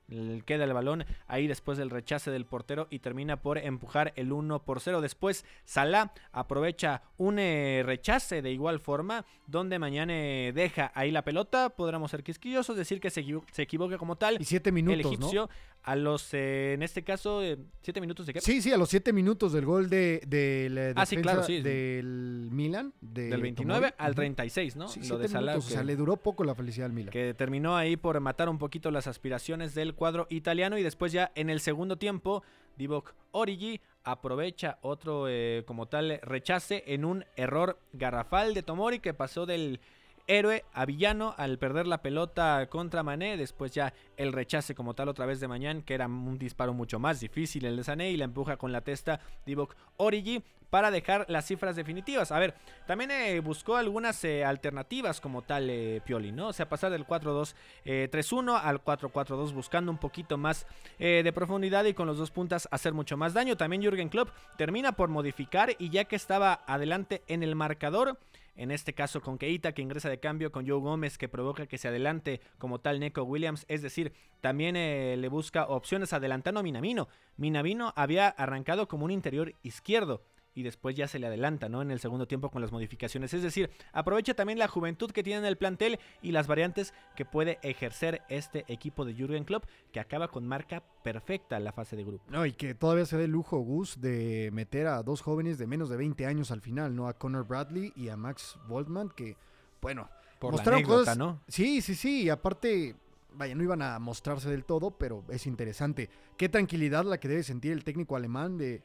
[0.44, 4.62] queda el balón ahí después del rechace del portero y termina por empujar el 1
[4.62, 5.00] por 0.
[5.00, 11.22] Después Salah aprovecha un eh, rechace de igual forma, donde mañana eh, deja ahí la
[11.22, 14.40] pelota, podríamos ser quisquillosos, decir que se, equivo se equivoca como tal.
[14.40, 15.48] Y siete minutos, El egipcio ¿no?
[15.86, 18.40] A los, eh, en este caso, eh, siete minutos de qué?
[18.40, 21.58] Sí, sí, a los siete minutos del gol de, de la Ah, sí, claro, sí,
[21.58, 21.62] sí.
[21.62, 22.92] del Milan.
[23.00, 23.94] de Del 29 Tomori.
[23.98, 24.16] al Ujú.
[24.16, 24.88] 36, ¿no?
[24.88, 27.10] Sí, Lo de Salah, minutos, O sea, le duró poco la felicidad al Milan.
[27.12, 31.30] que terminó ahí por matar un poquito las aspiraciones del cuadro italiano y después ya
[31.36, 32.42] en el segundo tiempo
[32.76, 39.14] Divock Origi aprovecha otro eh, como tal rechace en un error garrafal de Tomori que
[39.14, 39.80] pasó del
[40.26, 45.08] héroe a villano al perder la pelota contra Mané, después ya el rechace como tal
[45.08, 48.16] otra vez de Mañán, que era un disparo mucho más difícil el de Sané y
[48.16, 52.32] la empuja con la testa Divock Origi para dejar las cifras definitivas.
[52.32, 52.54] A ver,
[52.86, 56.48] también eh, buscó algunas eh, alternativas como tal eh, Pioli, ¿no?
[56.48, 60.66] O sea, pasar del 4-2-3-1 eh, al 4-4-2 buscando un poquito más
[60.98, 63.56] de profundidad y con los dos puntas hacer mucho más daño.
[63.56, 68.18] También Jürgen Klopp termina por modificar y ya que estaba adelante en el marcador,
[68.56, 71.78] en este caso con Keita que ingresa de cambio, con Joe Gómez que provoca que
[71.78, 77.08] se adelante como tal Neko Williams, es decir, también le busca opciones adelantando a Minamino.
[77.36, 80.22] Minamino había arrancado como un interior izquierdo
[80.56, 81.82] y después ya se le adelanta, ¿no?
[81.82, 83.32] En el segundo tiempo con las modificaciones.
[83.34, 87.26] Es decir, aprovecha también la juventud que tiene en el plantel y las variantes que
[87.26, 91.94] puede ejercer este equipo de Jürgen Klopp, que acaba con marca perfecta en la fase
[91.94, 92.24] de grupo.
[92.30, 95.66] No, y que todavía se da el lujo, Gus, de meter a dos jóvenes de
[95.66, 97.06] menos de 20 años al final, ¿no?
[97.06, 99.36] A Connor Bradley y a Max Waldman, que,
[99.82, 101.18] bueno, Por la mostraron anécdota, cosas.
[101.18, 101.42] ¿no?
[101.48, 102.96] Sí, sí, sí, y aparte,
[103.34, 106.08] vaya, no iban a mostrarse del todo, pero es interesante.
[106.38, 108.82] Qué tranquilidad la que debe sentir el técnico alemán de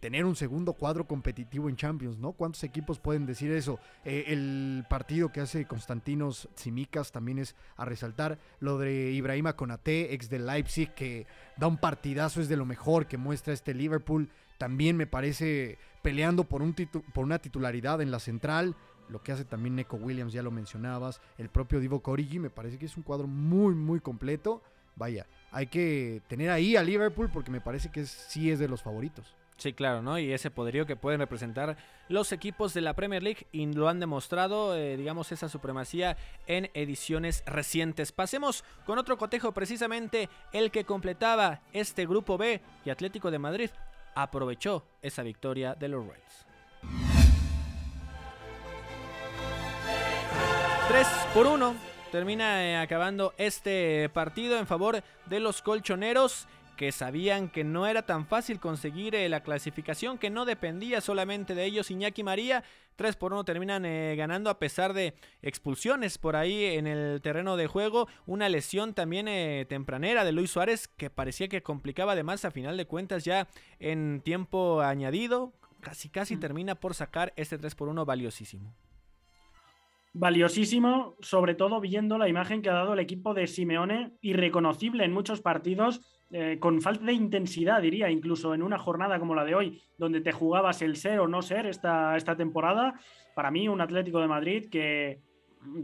[0.00, 2.32] tener un segundo cuadro competitivo en Champions, ¿no?
[2.32, 3.78] ¿Cuántos equipos pueden decir eso?
[4.04, 8.38] Eh, el partido que hace Constantinos Tsimikas también es a resaltar.
[8.60, 11.26] Lo de Ibrahima Konate, ex de Leipzig, que
[11.58, 14.30] da un partidazo, es de lo mejor que muestra este Liverpool.
[14.58, 18.74] También me parece peleando por, un titu- por una titularidad en la central.
[19.10, 22.78] lo que hace también Neko Williams, ya lo mencionabas, el propio Divo Corigi, me parece
[22.78, 24.62] que es un cuadro muy, muy completo.
[24.96, 28.82] Vaya, hay que tener ahí a Liverpool porque me parece que sí es de los
[28.82, 29.36] favoritos.
[29.60, 30.18] Sí, claro, ¿no?
[30.18, 31.76] Y ese poderío que pueden representar
[32.08, 36.70] los equipos de la Premier League y lo han demostrado, eh, digamos, esa supremacía en
[36.72, 38.10] ediciones recientes.
[38.10, 43.70] Pasemos con otro cotejo, precisamente el que completaba este grupo B y Atlético de Madrid
[44.14, 46.46] aprovechó esa victoria de los Reds.
[50.88, 51.74] 3 por 1
[52.10, 56.48] termina eh, acabando este partido en favor de los colchoneros
[56.80, 61.54] que sabían que no era tan fácil conseguir eh, la clasificación, que no dependía solamente
[61.54, 61.90] de ellos.
[61.90, 62.64] Iñaki María,
[62.96, 65.12] 3 por 1 terminan eh, ganando a pesar de
[65.42, 68.08] expulsiones por ahí en el terreno de juego.
[68.24, 72.78] Una lesión también eh, tempranera de Luis Suárez que parecía que complicaba además a final
[72.78, 73.46] de cuentas ya
[73.78, 75.52] en tiempo añadido.
[75.82, 76.40] Casi casi Mm.
[76.40, 78.72] termina por sacar este 3 por 1 valiosísimo.
[80.14, 85.12] Valiosísimo, sobre todo viendo la imagen que ha dado el equipo de Simeone, irreconocible en
[85.12, 86.00] muchos partidos,
[86.32, 90.20] eh, con falta de intensidad, diría, incluso en una jornada como la de hoy, donde
[90.20, 92.94] te jugabas el ser o no ser esta, esta temporada.
[93.34, 95.20] Para mí, un Atlético de Madrid que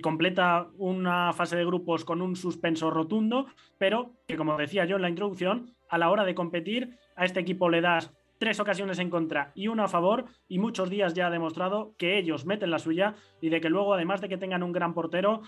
[0.03, 3.47] completa una fase de grupos con un suspenso rotundo,
[3.79, 7.41] pero que, como decía yo en la introducción, a la hora de competir, a este
[7.41, 11.27] equipo le das tres ocasiones en contra y una a favor, y muchos días ya
[11.27, 14.63] ha demostrado que ellos meten la suya y de que luego, además de que tengan
[14.63, 15.43] un gran portero,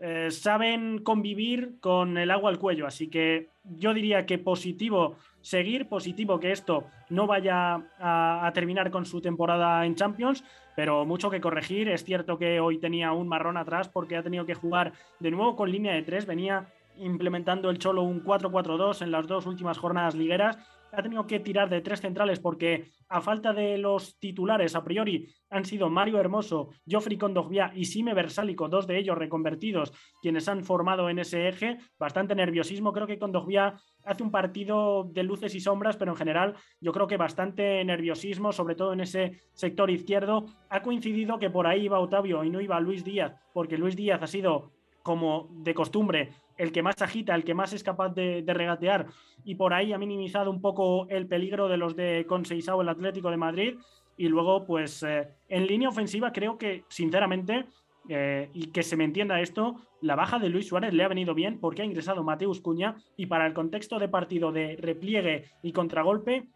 [0.00, 2.86] eh, saben convivir con el agua al cuello.
[2.86, 8.90] Así que yo diría que positivo seguir, positivo que esto no vaya a, a terminar
[8.90, 11.88] con su temporada en Champions, pero mucho que corregir.
[11.88, 15.56] Es cierto que hoy tenía un marrón atrás porque ha tenido que jugar de nuevo
[15.56, 16.66] con línea de tres, venía
[16.98, 20.58] implementando el Cholo un 4-4-2 en las dos últimas jornadas ligueras
[20.92, 25.28] ha tenido que tirar de tres centrales porque a falta de los titulares a priori
[25.50, 30.64] han sido Mario Hermoso, Joffrey Condogbia y Sime Versálico, dos de ellos reconvertidos, quienes han
[30.64, 31.78] formado en ese eje.
[31.98, 32.92] Bastante nerviosismo.
[32.92, 33.74] Creo que Condogbia
[34.04, 38.52] hace un partido de luces y sombras, pero en general yo creo que bastante nerviosismo,
[38.52, 40.46] sobre todo en ese sector izquierdo.
[40.68, 44.22] Ha coincidido que por ahí iba Otavio y no iba Luis Díaz, porque Luis Díaz
[44.22, 44.72] ha sido
[45.02, 49.06] como de costumbre, el que más agita, el que más es capaz de, regatear,
[49.44, 53.30] y por ahí ha minimizado un poco el peligro de los de Conceizao, el Atlético
[53.30, 53.78] de Madrid.
[54.18, 57.64] Y luego, pues eh, en línea ofensiva, creo que, sinceramente,
[58.08, 61.34] eh, y que se me entienda esto, la baja de Luis Suárez le ha venido
[61.34, 65.72] bien porque ha ingresado Mateus Cuña y para el contexto de partido de repliegue y
[65.72, 66.48] contragolpe,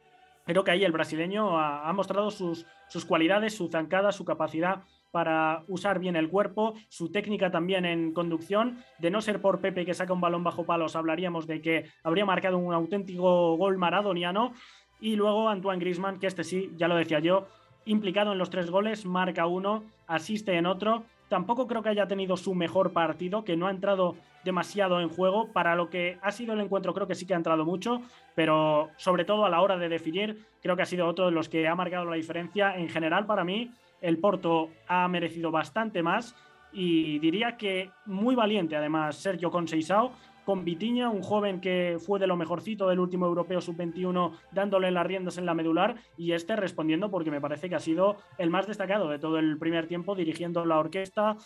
[0.44, 4.82] creo que ahí el brasileño ha, ha mostrado sus, sus cualidades, su zancada, su capacidad
[5.14, 8.78] para usar bien el cuerpo, su técnica también en conducción.
[8.98, 12.24] De no ser por Pepe que saca un balón bajo palos, hablaríamos de que habría
[12.24, 14.54] marcado un auténtico gol maradoniano.
[15.00, 17.46] Y luego Antoine Grisman, que este sí, ya lo decía yo,
[17.84, 21.04] implicado en los tres goles, marca uno, asiste en otro.
[21.28, 25.52] Tampoco creo que haya tenido su mejor partido, que no ha entrado demasiado en juego.
[25.52, 28.02] Para lo que ha sido el encuentro, creo que sí que ha entrado mucho,
[28.34, 31.48] pero sobre todo a la hora de definir, creo que ha sido otro de los
[31.48, 32.76] que ha marcado la diferencia.
[32.76, 33.70] En general, para mí,
[34.04, 36.36] el Porto ha merecido bastante más
[36.72, 40.12] y diría que muy valiente además Sergio Conceizao
[40.44, 45.06] con Vitiña, un joven que fue de lo mejorcito del último europeo sub-21 dándole las
[45.06, 48.66] riendas en la medular y este respondiendo porque me parece que ha sido el más
[48.66, 51.36] destacado de todo el primer tiempo dirigiendo la orquesta.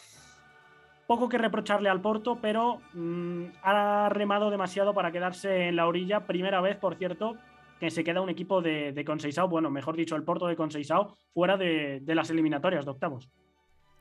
[1.07, 6.27] Poco que reprocharle al Porto, pero mmm, ha remado demasiado para quedarse en la orilla.
[6.27, 7.37] Primera vez, por cierto,
[7.79, 11.15] que se queda un equipo de, de Conceizao, bueno, mejor dicho, el Porto de Conceizao,
[11.33, 13.29] fuera de, las eliminatorias de octavos.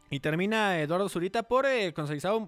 [0.09, 1.93] Y termina Eduardo Zurita por eh,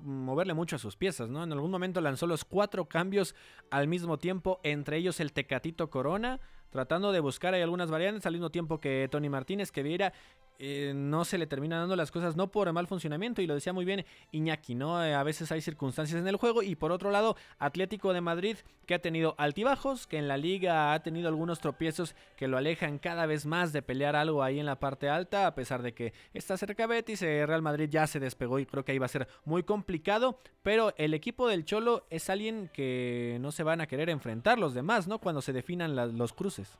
[0.03, 1.43] moverle mucho a sus piezas, ¿no?
[1.43, 3.35] En algún momento lanzó los cuatro cambios
[3.69, 6.39] al mismo tiempo, entre ellos el Tecatito Corona,
[6.69, 10.13] tratando de buscar ahí algunas variantes al mismo tiempo que Tony Martínez, que Vieira
[10.59, 13.71] eh, no se le termina dando las cosas, no por mal funcionamiento, y lo decía
[13.71, 15.03] muy bien Iñaki, ¿no?
[15.03, 18.57] Eh, a veces hay circunstancias en el juego, y por otro lado, Atlético de Madrid,
[18.85, 22.99] que ha tenido altibajos, que en la liga ha tenido algunos tropiezos que lo alejan
[22.99, 26.13] cada vez más de pelear algo ahí en la parte alta, a pesar de que
[26.33, 29.09] está cerca Betis, eh, Real Madrid ya se despegó y creo que ahí va a
[29.09, 33.87] ser muy complicado, pero el equipo del Cholo es alguien que no se van a
[33.87, 35.19] querer enfrentar los demás, ¿no?
[35.19, 36.77] Cuando se definan los cruces.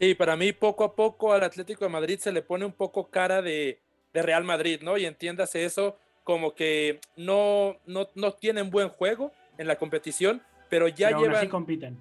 [0.00, 3.10] Sí, para mí poco a poco al Atlético de Madrid se le pone un poco
[3.10, 3.80] cara de,
[4.12, 4.96] de Real Madrid, ¿no?
[4.96, 10.88] Y entiéndase eso como que no, no, no tienen buen juego en la competición, pero
[10.88, 11.36] ya pero llevan...
[11.36, 11.98] Así compiten.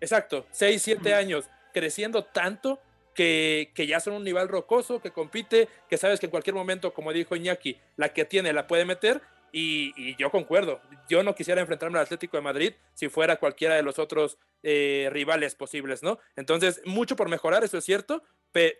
[0.00, 2.78] Exacto, 6, 7 años creciendo tanto
[3.14, 6.92] que, que, ya son un nivel rocoso, que compite, que sabes que en cualquier momento,
[6.92, 9.20] como dijo Iñaki, la que tiene la puede meter.
[9.54, 13.82] Y, yo concuerdo, yo no quisiera enfrentarme al Atlético de Madrid si fuera cualquiera de
[13.82, 16.18] los otros eh, rivales posibles, ¿no?
[16.36, 18.22] Entonces, mucho por mejorar, eso es cierto,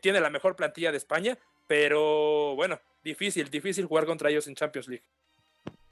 [0.00, 4.88] tiene la mejor plantilla de España, pero bueno, difícil, difícil jugar contra ellos en Champions
[4.88, 5.04] League.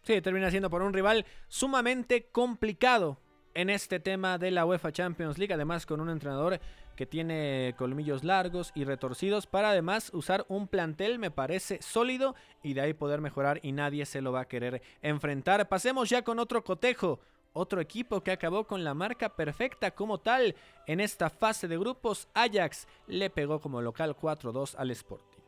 [0.02, 3.18] Sí, termina siendo por un rival sumamente complicado
[3.52, 6.58] en este tema de la UEFA Champions League, además con un entrenador
[7.00, 12.74] que tiene colmillos largos y retorcidos para además usar un plantel me parece sólido y
[12.74, 15.66] de ahí poder mejorar y nadie se lo va a querer enfrentar.
[15.66, 17.18] Pasemos ya con otro cotejo.
[17.54, 20.54] Otro equipo que acabó con la marca perfecta como tal
[20.86, 25.40] en esta fase de grupos, Ajax le pegó como local 4-2 al Sporting.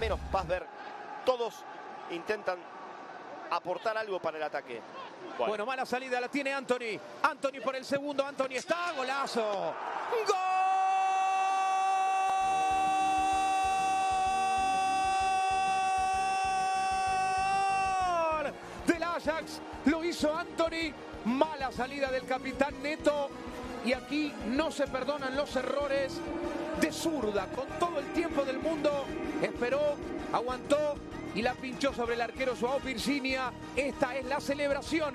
[0.00, 0.66] Menos Pazver,
[1.24, 1.62] todos
[2.10, 2.58] intentan
[3.50, 4.80] aportar algo para el ataque.
[5.38, 5.64] Bueno.
[5.64, 6.98] mala salida la tiene Anthony.
[7.22, 8.24] Anthony por el segundo.
[8.24, 8.92] Anthony está.
[8.96, 9.74] Golazo.
[10.26, 10.36] ¡Gol!
[18.86, 19.60] Del Ajax.
[19.84, 20.92] Lo hizo Anthony.
[21.24, 23.30] Mala salida del capitán Neto.
[23.84, 26.20] Y aquí no se perdonan los errores
[26.80, 27.46] de zurda.
[27.54, 29.04] Con todo el tiempo del mundo.
[29.40, 29.94] Esperó,
[30.32, 30.96] aguantó
[31.38, 33.52] y la pinchó sobre el arquero Suárez Virginia.
[33.76, 35.14] Esta es la celebración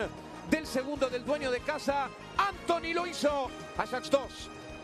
[0.49, 2.07] del segundo del dueño de casa.
[2.37, 3.49] Anthony lo hizo.
[3.77, 4.21] Ajax 2,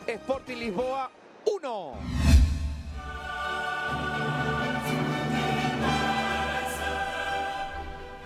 [0.06, 1.10] Sporting Lisboa
[1.46, 2.29] 1.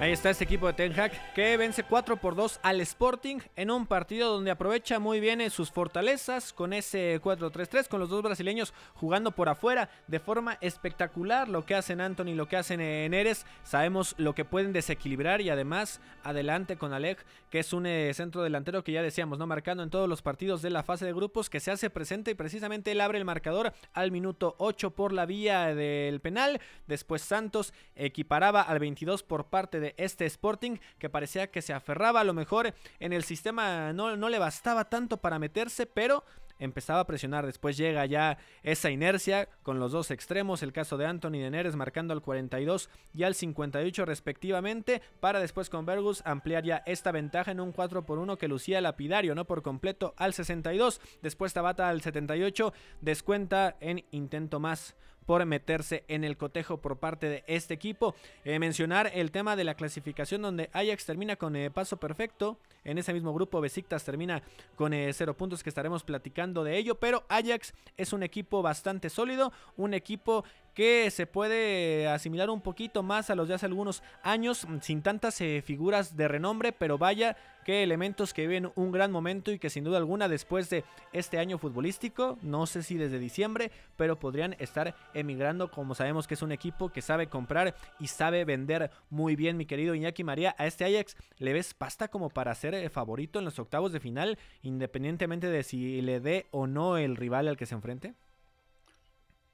[0.03, 0.93] Ahí está este equipo de Ten
[1.33, 5.49] que vence 4 por 2 al Sporting en un partido donde aprovecha muy bien eh,
[5.49, 11.47] sus fortalezas con ese 4-3-3 con los dos brasileños jugando por afuera de forma espectacular
[11.47, 15.49] lo que hacen Anthony, lo que hacen en Eres, sabemos lo que pueden desequilibrar y
[15.49, 19.83] además adelante con Alec que es un eh, centro delantero que ya decíamos, no marcando
[19.83, 22.91] en todos los partidos de la fase de grupos que se hace presente y precisamente
[22.91, 28.63] él abre el marcador al minuto 8 por la vía del penal, después Santos equiparaba
[28.63, 32.73] al 22 por parte de este Sporting que parecía que se aferraba a lo mejor
[32.99, 36.23] en el sistema no, no le bastaba tanto para meterse, pero
[36.59, 37.45] empezaba a presionar.
[37.45, 41.75] Después llega ya esa inercia con los dos extremos, el caso de Anthony de Neres
[41.75, 47.51] marcando al 42 y al 58 respectivamente, para después con Bergus ampliar ya esta ventaja
[47.51, 51.01] en un 4 por 1 que lucía lapidario, no por completo al 62.
[51.21, 54.95] Después Tabata al 78 descuenta en intento más
[55.25, 58.15] por meterse en el cotejo por parte de este equipo.
[58.45, 62.57] Eh, mencionar el tema de la clasificación donde Ajax termina con eh, paso perfecto.
[62.83, 64.43] En ese mismo grupo Besiktas termina
[64.75, 66.95] con eh, cero puntos que estaremos platicando de ello.
[66.95, 69.51] Pero Ajax es un equipo bastante sólido.
[69.77, 70.43] Un equipo
[70.73, 75.39] que se puede asimilar un poquito más a los de hace algunos años, sin tantas
[75.41, 79.69] eh, figuras de renombre, pero vaya que elementos que viven un gran momento y que
[79.69, 84.55] sin duda alguna después de este año futbolístico, no sé si desde diciembre, pero podrían
[84.59, 89.35] estar emigrando, como sabemos que es un equipo que sabe comprar y sabe vender muy
[89.35, 92.89] bien, mi querido Iñaki María, a este Ajax le ves pasta como para ser eh,
[92.89, 97.47] favorito en los octavos de final, independientemente de si le dé o no el rival
[97.47, 98.13] al que se enfrente.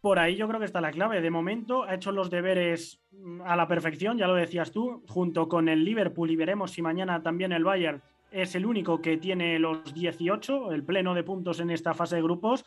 [0.01, 1.21] Por ahí yo creo que está la clave.
[1.21, 5.47] De momento ha hecho los deberes mm, a la perfección, ya lo decías tú, junto
[5.47, 9.59] con el Liverpool y veremos si mañana también el Bayern es el único que tiene
[9.59, 12.65] los 18, el pleno de puntos en esta fase de grupos.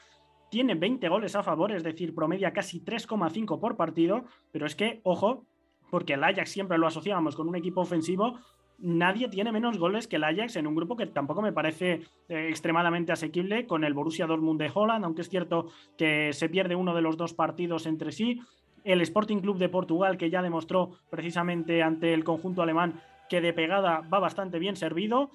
[0.50, 5.00] Tiene 20 goles a favor, es decir, promedia casi 3,5 por partido, pero es que,
[5.04, 5.46] ojo,
[5.90, 8.38] porque el Ajax siempre lo asociábamos con un equipo ofensivo,
[8.82, 12.48] nadie tiene menos goles que el Ajax en un grupo que tampoco me parece eh,
[12.48, 16.94] extremadamente asequible con el Borussia Dortmund de Holland, aunque es cierto que se pierde uno
[16.94, 18.40] de los dos partidos entre sí.
[18.84, 23.52] El Sporting Club de Portugal, que ya demostró precisamente ante el conjunto alemán que de
[23.52, 25.30] pegada va bastante bien servido.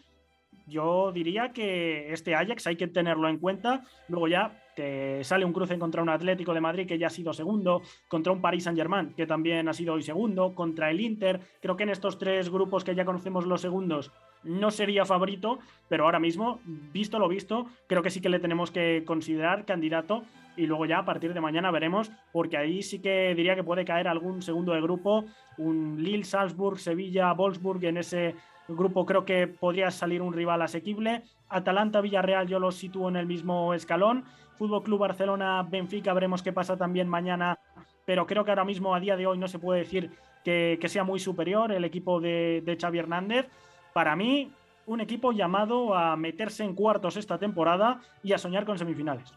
[0.67, 3.85] Yo diría que este Ajax hay que tenerlo en cuenta.
[4.09, 7.33] Luego ya te sale un cruce contra un Atlético de Madrid que ya ha sido
[7.33, 11.41] segundo, contra un Paris Saint-Germain que también ha sido hoy segundo, contra el Inter.
[11.59, 14.11] Creo que en estos tres grupos que ya conocemos los segundos
[14.43, 15.57] no sería favorito,
[15.89, 20.21] pero ahora mismo, visto lo visto, creo que sí que le tenemos que considerar candidato
[20.55, 23.83] y luego ya a partir de mañana veremos, porque ahí sí que diría que puede
[23.83, 25.25] caer algún segundo de grupo,
[25.57, 28.35] un Lille, Salzburg, Sevilla, Wolfsburg en ese
[28.75, 31.23] grupo creo que podría salir un rival asequible.
[31.49, 34.25] Atalanta, Villarreal yo los sitúo en el mismo escalón.
[34.57, 37.59] Fútbol Club Barcelona, Benfica, veremos qué pasa también mañana,
[38.05, 40.11] pero creo que ahora mismo a día de hoy no se puede decir
[40.43, 43.47] que, sea muy superior el equipo de, de Xavi Hernández.
[43.93, 44.51] Para mí,
[44.87, 49.33] un equipo llamado a meterse en cuartos esta temporada y a soñar con semifinales.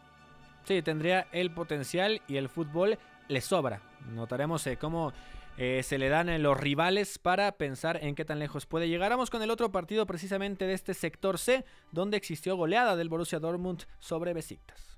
[0.63, 3.81] Sí, tendría el potencial y el fútbol le sobra.
[4.13, 5.11] Notaremos eh, cómo
[5.57, 9.11] eh, se le dan en los rivales para pensar en qué tan lejos puede llegar.
[9.11, 13.39] Vamos con el otro partido precisamente de este sector C, donde existió goleada del Borussia
[13.39, 14.90] Dortmund sobre Besiktas.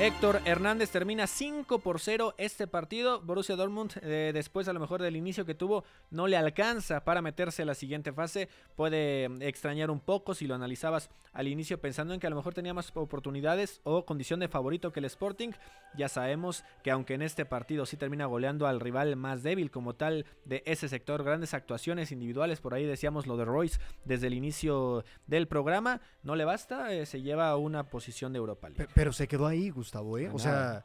[0.00, 3.20] Héctor Hernández termina 5 por 0 este partido.
[3.20, 5.82] Borussia Dortmund, eh, después a lo mejor del inicio que tuvo,
[6.12, 8.48] no le alcanza para meterse a la siguiente fase.
[8.76, 12.36] Puede mm, extrañar un poco si lo analizabas al inicio pensando en que a lo
[12.36, 15.50] mejor tenía más oportunidades o condición de favorito que el Sporting.
[15.96, 19.96] Ya sabemos que aunque en este partido sí termina goleando al rival más débil como
[19.96, 24.34] tal de ese sector, grandes actuaciones individuales, por ahí decíamos lo de Royce desde el
[24.34, 28.86] inicio del programa, no le basta, eh, se lleva a una posición de Europa League.
[28.86, 30.28] Pe- Pero se quedó ahí, Gustavo, ¿eh?
[30.30, 30.84] O sea,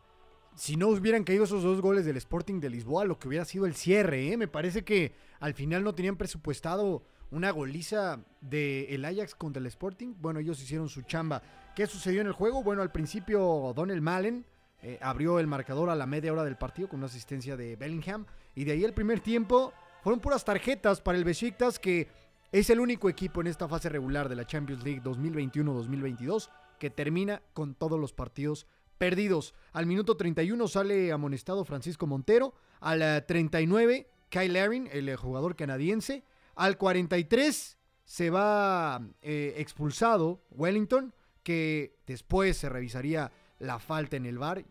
[0.56, 3.66] si no hubieran caído esos dos goles del Sporting de Lisboa, lo que hubiera sido
[3.66, 4.38] el cierre, ¿eh?
[4.38, 10.14] Me parece que al final no tenían presupuestado una goliza del Ajax contra el Sporting.
[10.20, 11.42] Bueno, ellos hicieron su chamba.
[11.76, 12.64] ¿Qué sucedió en el juego?
[12.64, 14.46] Bueno, al principio Donel Malen
[14.82, 18.26] eh, abrió el marcador a la media hora del partido con una asistencia de Bellingham.
[18.56, 22.08] Y de ahí el primer tiempo fueron puras tarjetas para el Besiktas que
[22.54, 26.50] es el único equipo en esta fase regular de la Champions League 2021-2022
[26.80, 28.68] que termina con todos los partidos
[29.04, 29.54] perdidos.
[29.74, 32.54] Al minuto 31 sale amonestado Francisco Montero.
[32.80, 36.24] Al eh, 39, Kyle Larin, el eh, jugador canadiense.
[36.56, 44.38] Al 43 se va eh, expulsado Wellington, que después se revisaría la falta en el
[44.38, 44.64] bar.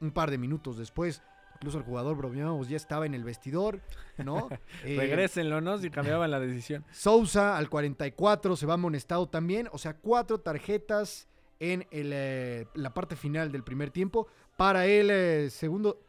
[0.00, 1.22] Un par de minutos después,
[1.54, 3.80] incluso el jugador bromeamos, ya estaba en el vestidor,
[4.18, 4.50] ¿no?
[4.84, 5.78] Eh, Regrésenlo, ¿no?
[5.78, 6.84] Si cambiaban la decisión.
[6.92, 9.70] Sousa al 44 se va amonestado también.
[9.72, 11.26] O sea, cuatro tarjetas
[11.60, 14.26] en el, eh, la parte final del primer tiempo.
[14.56, 16.00] Para el eh, segundo,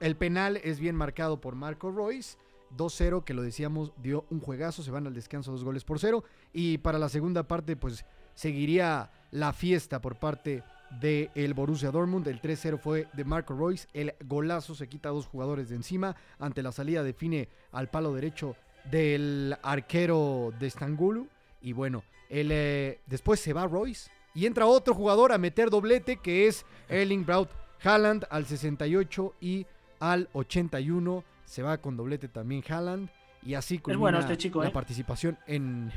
[0.00, 2.36] el penal es bien marcado por Marco Royce.
[2.76, 4.82] 2-0, que lo decíamos, dio un juegazo.
[4.82, 6.24] Se van al descanso dos goles por cero.
[6.52, 8.04] Y para la segunda parte, pues
[8.34, 10.62] seguiría la fiesta por parte
[11.00, 12.26] del Borussia Dortmund.
[12.28, 13.88] El 3-0 fue de Marco Royce.
[13.92, 16.16] El golazo se quita a dos jugadores de encima.
[16.38, 18.56] Ante la salida define al palo derecho
[18.90, 21.28] del arquero de Stangulu.
[21.60, 24.10] Y bueno, el, eh, después se va Royce.
[24.36, 27.48] Y entra otro jugador a meter doblete que es Erling Braut
[27.82, 29.66] Haaland al 68 y
[29.98, 31.24] al 81.
[31.46, 33.08] Se va con doblete también Haaland.
[33.42, 34.72] Y así culmina bueno este chico, la ¿eh?
[34.72, 35.92] participación en...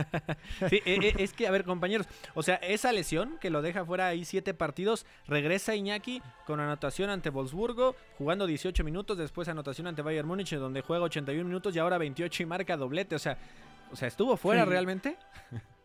[0.70, 3.84] Sí, e- e- es que, a ver, compañeros, o sea, esa lesión que lo deja
[3.84, 9.88] fuera ahí siete partidos, regresa Iñaki con anotación ante Wolfsburgo, jugando 18 minutos, después anotación
[9.88, 13.36] ante Bayern Múnich, donde juega 81 minutos y ahora 28 y marca doblete, o sea,
[13.92, 14.70] o sea, ¿estuvo fuera Sí.
[14.70, 15.16] realmente?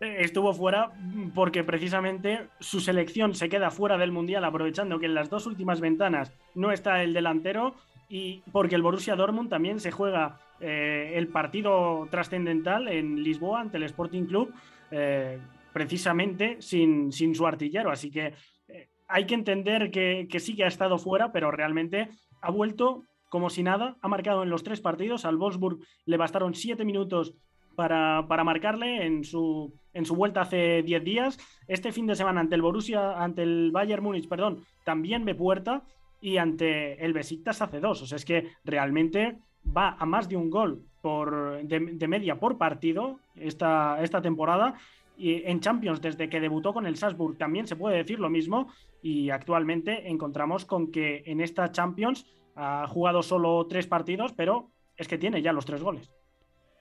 [0.00, 0.92] Estuvo fuera
[1.34, 5.80] porque precisamente su selección se queda fuera del Mundial, aprovechando que en las dos últimas
[5.80, 7.74] ventanas no está el delantero
[8.08, 13.76] y porque el Borussia Dortmund también se juega eh, el partido trascendental en Lisboa ante
[13.76, 14.54] el Sporting Club,
[14.90, 15.38] eh,
[15.74, 17.90] precisamente sin, sin su artillero.
[17.90, 18.32] Así que
[18.68, 22.08] eh, hay que entender que, que sí que ha estado fuera, pero realmente
[22.40, 26.54] ha vuelto como si nada, ha marcado en los tres partidos, al Wolfsburg le bastaron
[26.54, 27.34] siete minutos
[27.80, 29.72] para, marcarle en su,
[30.10, 31.38] vuelta hace 10 días.
[31.66, 35.82] Este fin de semana ante el Borussia, ante el Bayern Múnich, perdón, también ve puerta
[36.20, 38.02] y ante el Besiktas hace dos.
[38.02, 39.38] O sea, es que realmente
[39.74, 44.74] va a más de un gol por, de, de media por partido esta, esta temporada.
[45.16, 48.68] Y en Champions, desde que debutó con el Salzburg, también se puede decir lo mismo.
[49.00, 52.26] Y actualmente encontramos con que en esta Champions
[52.56, 54.68] ha jugado solo tres partidos, pero
[54.98, 56.12] es que tiene ya los tres goles.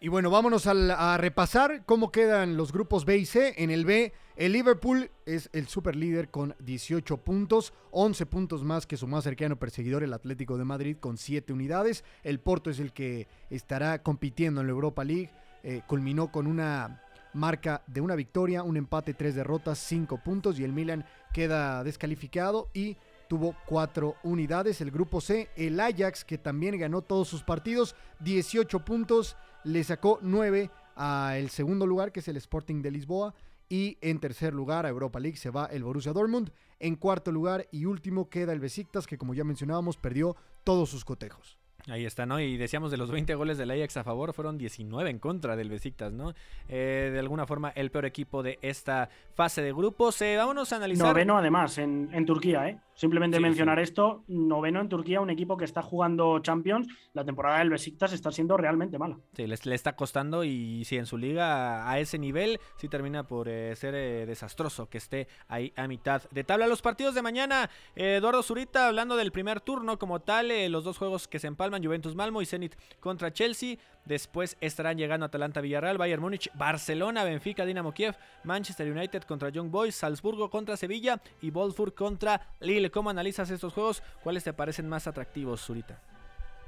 [0.02, 3.56] Y bueno, vámonos a, repasar cómo quedan los grupos B y C.
[3.58, 8.88] En el B, el Liverpool es el super líder con 18 puntos, 11 puntos más
[8.88, 12.06] que su más cercano perseguidor, el Atlético de Madrid, con 7 unidades.
[12.24, 15.32] El Porto es el que estará compitiendo en la Europa League.
[15.64, 20.58] Eh, culminó con una marca de una victoria, un empate, tres derrotas, 5 puntos.
[20.62, 22.96] Y el Milan queda descalificado y
[23.28, 24.80] tuvo 4 unidades.
[24.80, 30.20] El grupo C, el Ajax, que también ganó todos sus partidos, 18 puntos le sacó
[30.22, 33.34] 9 al segundo lugar, que es el Sporting de Lisboa.
[33.70, 36.52] Y en tercer lugar, a Europa League, se va el Borussia Dortmund.
[36.80, 41.06] En cuarto lugar y último queda el Besiktas, que como ya mencionábamos, perdió todos sus
[41.06, 41.60] cotejos.
[41.88, 42.40] Ahí está, ¿no?
[42.40, 45.70] Y decíamos de los 20 goles del Ajax a favor, fueron 19 en contra del
[45.70, 46.34] Besiktas, ¿no?
[46.68, 50.22] Eh, de alguna forma, el peor equipo de esta fase de grupos.
[50.22, 51.08] Eh, vámonos a analizar.
[51.08, 52.80] Noveno además en, en Turquía, ¿eh?
[53.00, 57.60] Simplemente Sí, mencionar esto, noveno en Turquía, un equipo que está jugando Champions, la temporada
[57.60, 59.18] del Besiktas está siendo realmente mala.
[59.38, 63.24] Sí, les- le está costando y si en su liga a ese nivel, sí termina
[63.26, 66.68] por eh, ser eh, desastroso que esté ahí a mitad de tabla.
[66.68, 70.84] Los partidos de mañana, eh, Eduardo Zurita hablando del primer turno como tal, eh, los
[70.84, 73.78] dos juegos que se empalman, Juventus Malmo y Zenit contra Chelsea.
[74.06, 79.70] Después estarán llegando Atalanta Villarreal, Bayern Múnich, Barcelona, Benfica, Dinamo Kiev, Manchester United contra Young
[79.70, 82.90] Boys, Salzburgo contra Sevilla y Wolfsburg contra Lille.
[82.90, 84.02] ¿Cómo analizas estos juegos?
[84.24, 86.02] ¿Cuáles te parecen más atractivos, Zurita?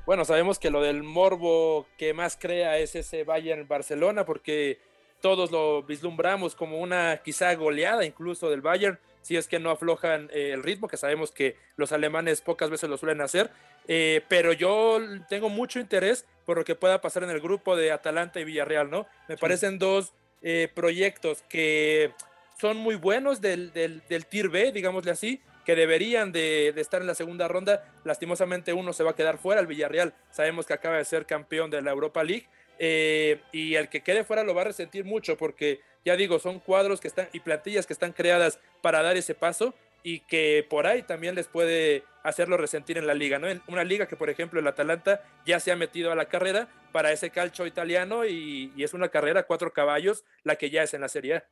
[0.06, 4.80] Bueno, sabemos que lo del morbo que más crea es ese Bayern Barcelona, porque
[5.22, 10.30] todos lo vislumbramos como una quizá goleada incluso del Bayern, si es que no aflojan
[10.34, 13.52] eh, el ritmo, que sabemos que los alemanes pocas veces lo suelen hacer.
[13.88, 15.00] Eh, pero yo
[15.30, 18.90] tengo mucho interés por lo que pueda pasar en el grupo de Atalanta y Villarreal,
[18.90, 19.08] ¿no?
[19.28, 22.12] Me parecen dos eh, proyectos que
[22.60, 27.02] son muy buenos del, del, del Tier B, digámosle así, que deberían de, de, estar
[27.02, 27.84] en la segunda ronda.
[28.04, 31.72] Lastimosamente uno se va a quedar fuera, el Villarreal sabemos que acaba de ser campeón
[31.72, 32.48] de la Europa League
[32.84, 36.60] eh, y el que quede fuera lo va a resentir mucho porque ya digo, son
[36.60, 39.74] cuadros que están y plantillas que están creadas para dar ese paso
[40.04, 43.48] y que por ahí también les puede hacerlo resentir en la liga, ¿no?
[43.48, 46.68] En una liga que, por ejemplo, el Atalanta ya se ha metido a la carrera
[46.92, 50.94] para ese calcio italiano y, y es una carrera cuatro caballos la que ya es
[50.94, 51.46] en la Serie A.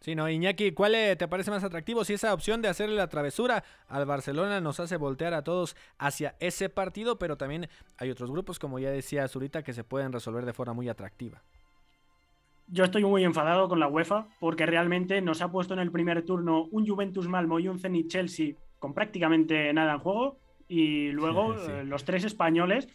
[0.00, 2.04] Sí, no, Iñaki, ¿cuál eh, te parece más atractivo?
[2.04, 6.36] Si esa opción de hacerle la travesura al Barcelona nos hace voltear a todos hacia
[6.38, 10.44] ese partido, pero también hay otros grupos, como ya decía Zurita, que se pueden resolver
[10.44, 11.42] de forma muy atractiva.
[12.68, 16.24] Yo estoy muy enfadado con la UEFA porque realmente nos ha puesto en el primer
[16.24, 20.38] turno un Juventus Malmo y un Zenit Chelsea con prácticamente nada en juego
[20.68, 21.70] y luego sí.
[21.70, 22.88] eh, los tres españoles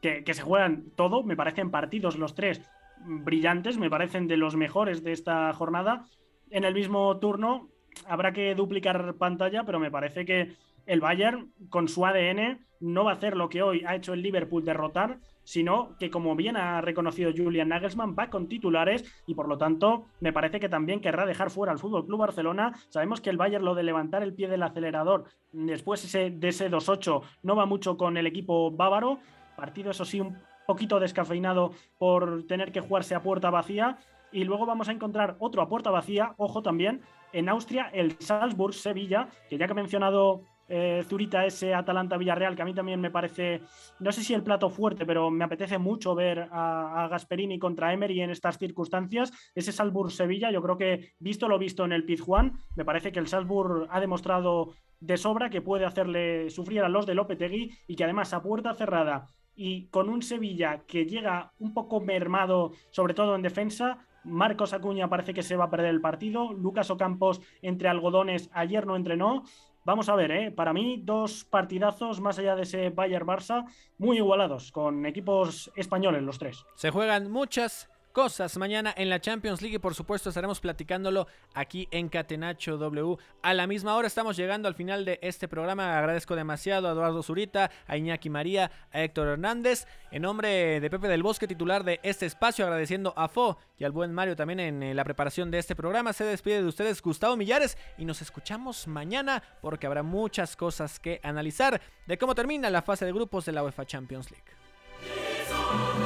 [0.00, 2.62] que, que se juegan todo, me parecen partidos los tres
[3.04, 6.06] brillantes, me parecen de los mejores de esta jornada
[6.50, 7.68] en el mismo turno
[8.06, 10.54] habrá que duplicar pantalla, pero me parece que
[10.86, 14.22] el Bayern, con su ADN, no va a hacer lo que hoy ha hecho el
[14.22, 19.48] Liverpool derrotar, sino que, como bien ha reconocido Julian Nagelsmann, va con titulares y por
[19.48, 22.72] lo tanto me parece que también querrá dejar fuera al Fútbol Club Barcelona.
[22.88, 26.68] Sabemos que el Bayern lo de levantar el pie del acelerador después ese, de ese
[26.68, 29.20] 2-8 no va mucho con el equipo bávaro.
[29.56, 30.36] Partido, eso sí, un
[30.66, 33.98] poquito descafeinado por tener que jugarse a puerta vacía
[34.32, 39.28] y luego vamos a encontrar otro a puerta vacía, ojo también, en Austria, el Salzburg-Sevilla,
[39.48, 43.62] que ya que ha mencionado eh, Zurita ese Atalanta-Villarreal, que a mí también me parece,
[44.00, 48.20] no sé si el plato fuerte, pero me apetece mucho ver a, Gasperini contra Emery
[48.20, 49.32] en estas circunstancias.
[49.54, 53.28] Ese Salzburg-Sevilla, yo creo que, visto lo visto en el Pizjuán, me parece que el
[53.28, 58.04] Salzburg ha demostrado de sobra que puede hacerle sufrir a los de Lopetegui y que
[58.04, 63.34] además a puerta cerrada y con un Sevilla que llega un poco mermado, sobre todo
[63.34, 66.52] en defensa, Marcos Acuña parece que se va a perder el partido.
[66.52, 69.44] Lucas Ocampos entre algodones ayer no entrenó.
[69.86, 70.50] Vamos a ver, ¿eh?
[70.50, 73.66] para mí dos partidazos más allá de ese Bayern-Barça
[73.98, 76.66] muy igualados, con equipos españoles los tres.
[76.74, 81.86] Se juegan muchas cosas mañana en la Champions League y por supuesto estaremos platicándolo aquí
[81.90, 83.18] en Catenacho W.
[83.42, 85.98] A la misma hora estamos llegando al final de este programa.
[85.98, 89.86] Agradezco demasiado a Eduardo Zurita, a Iñaki María, a Héctor Hernández.
[90.10, 93.92] En nombre de Pepe del Bosque, titular de este espacio, agradeciendo a Fo y al
[93.92, 96.14] buen Mario también en eh, la preparación de este programa.
[96.14, 101.20] Se despide de ustedes Gustavo Millares y nos escuchamos mañana porque habrá muchas cosas que
[101.22, 106.05] analizar de cómo termina la fase de grupos de la UEFA Champions League.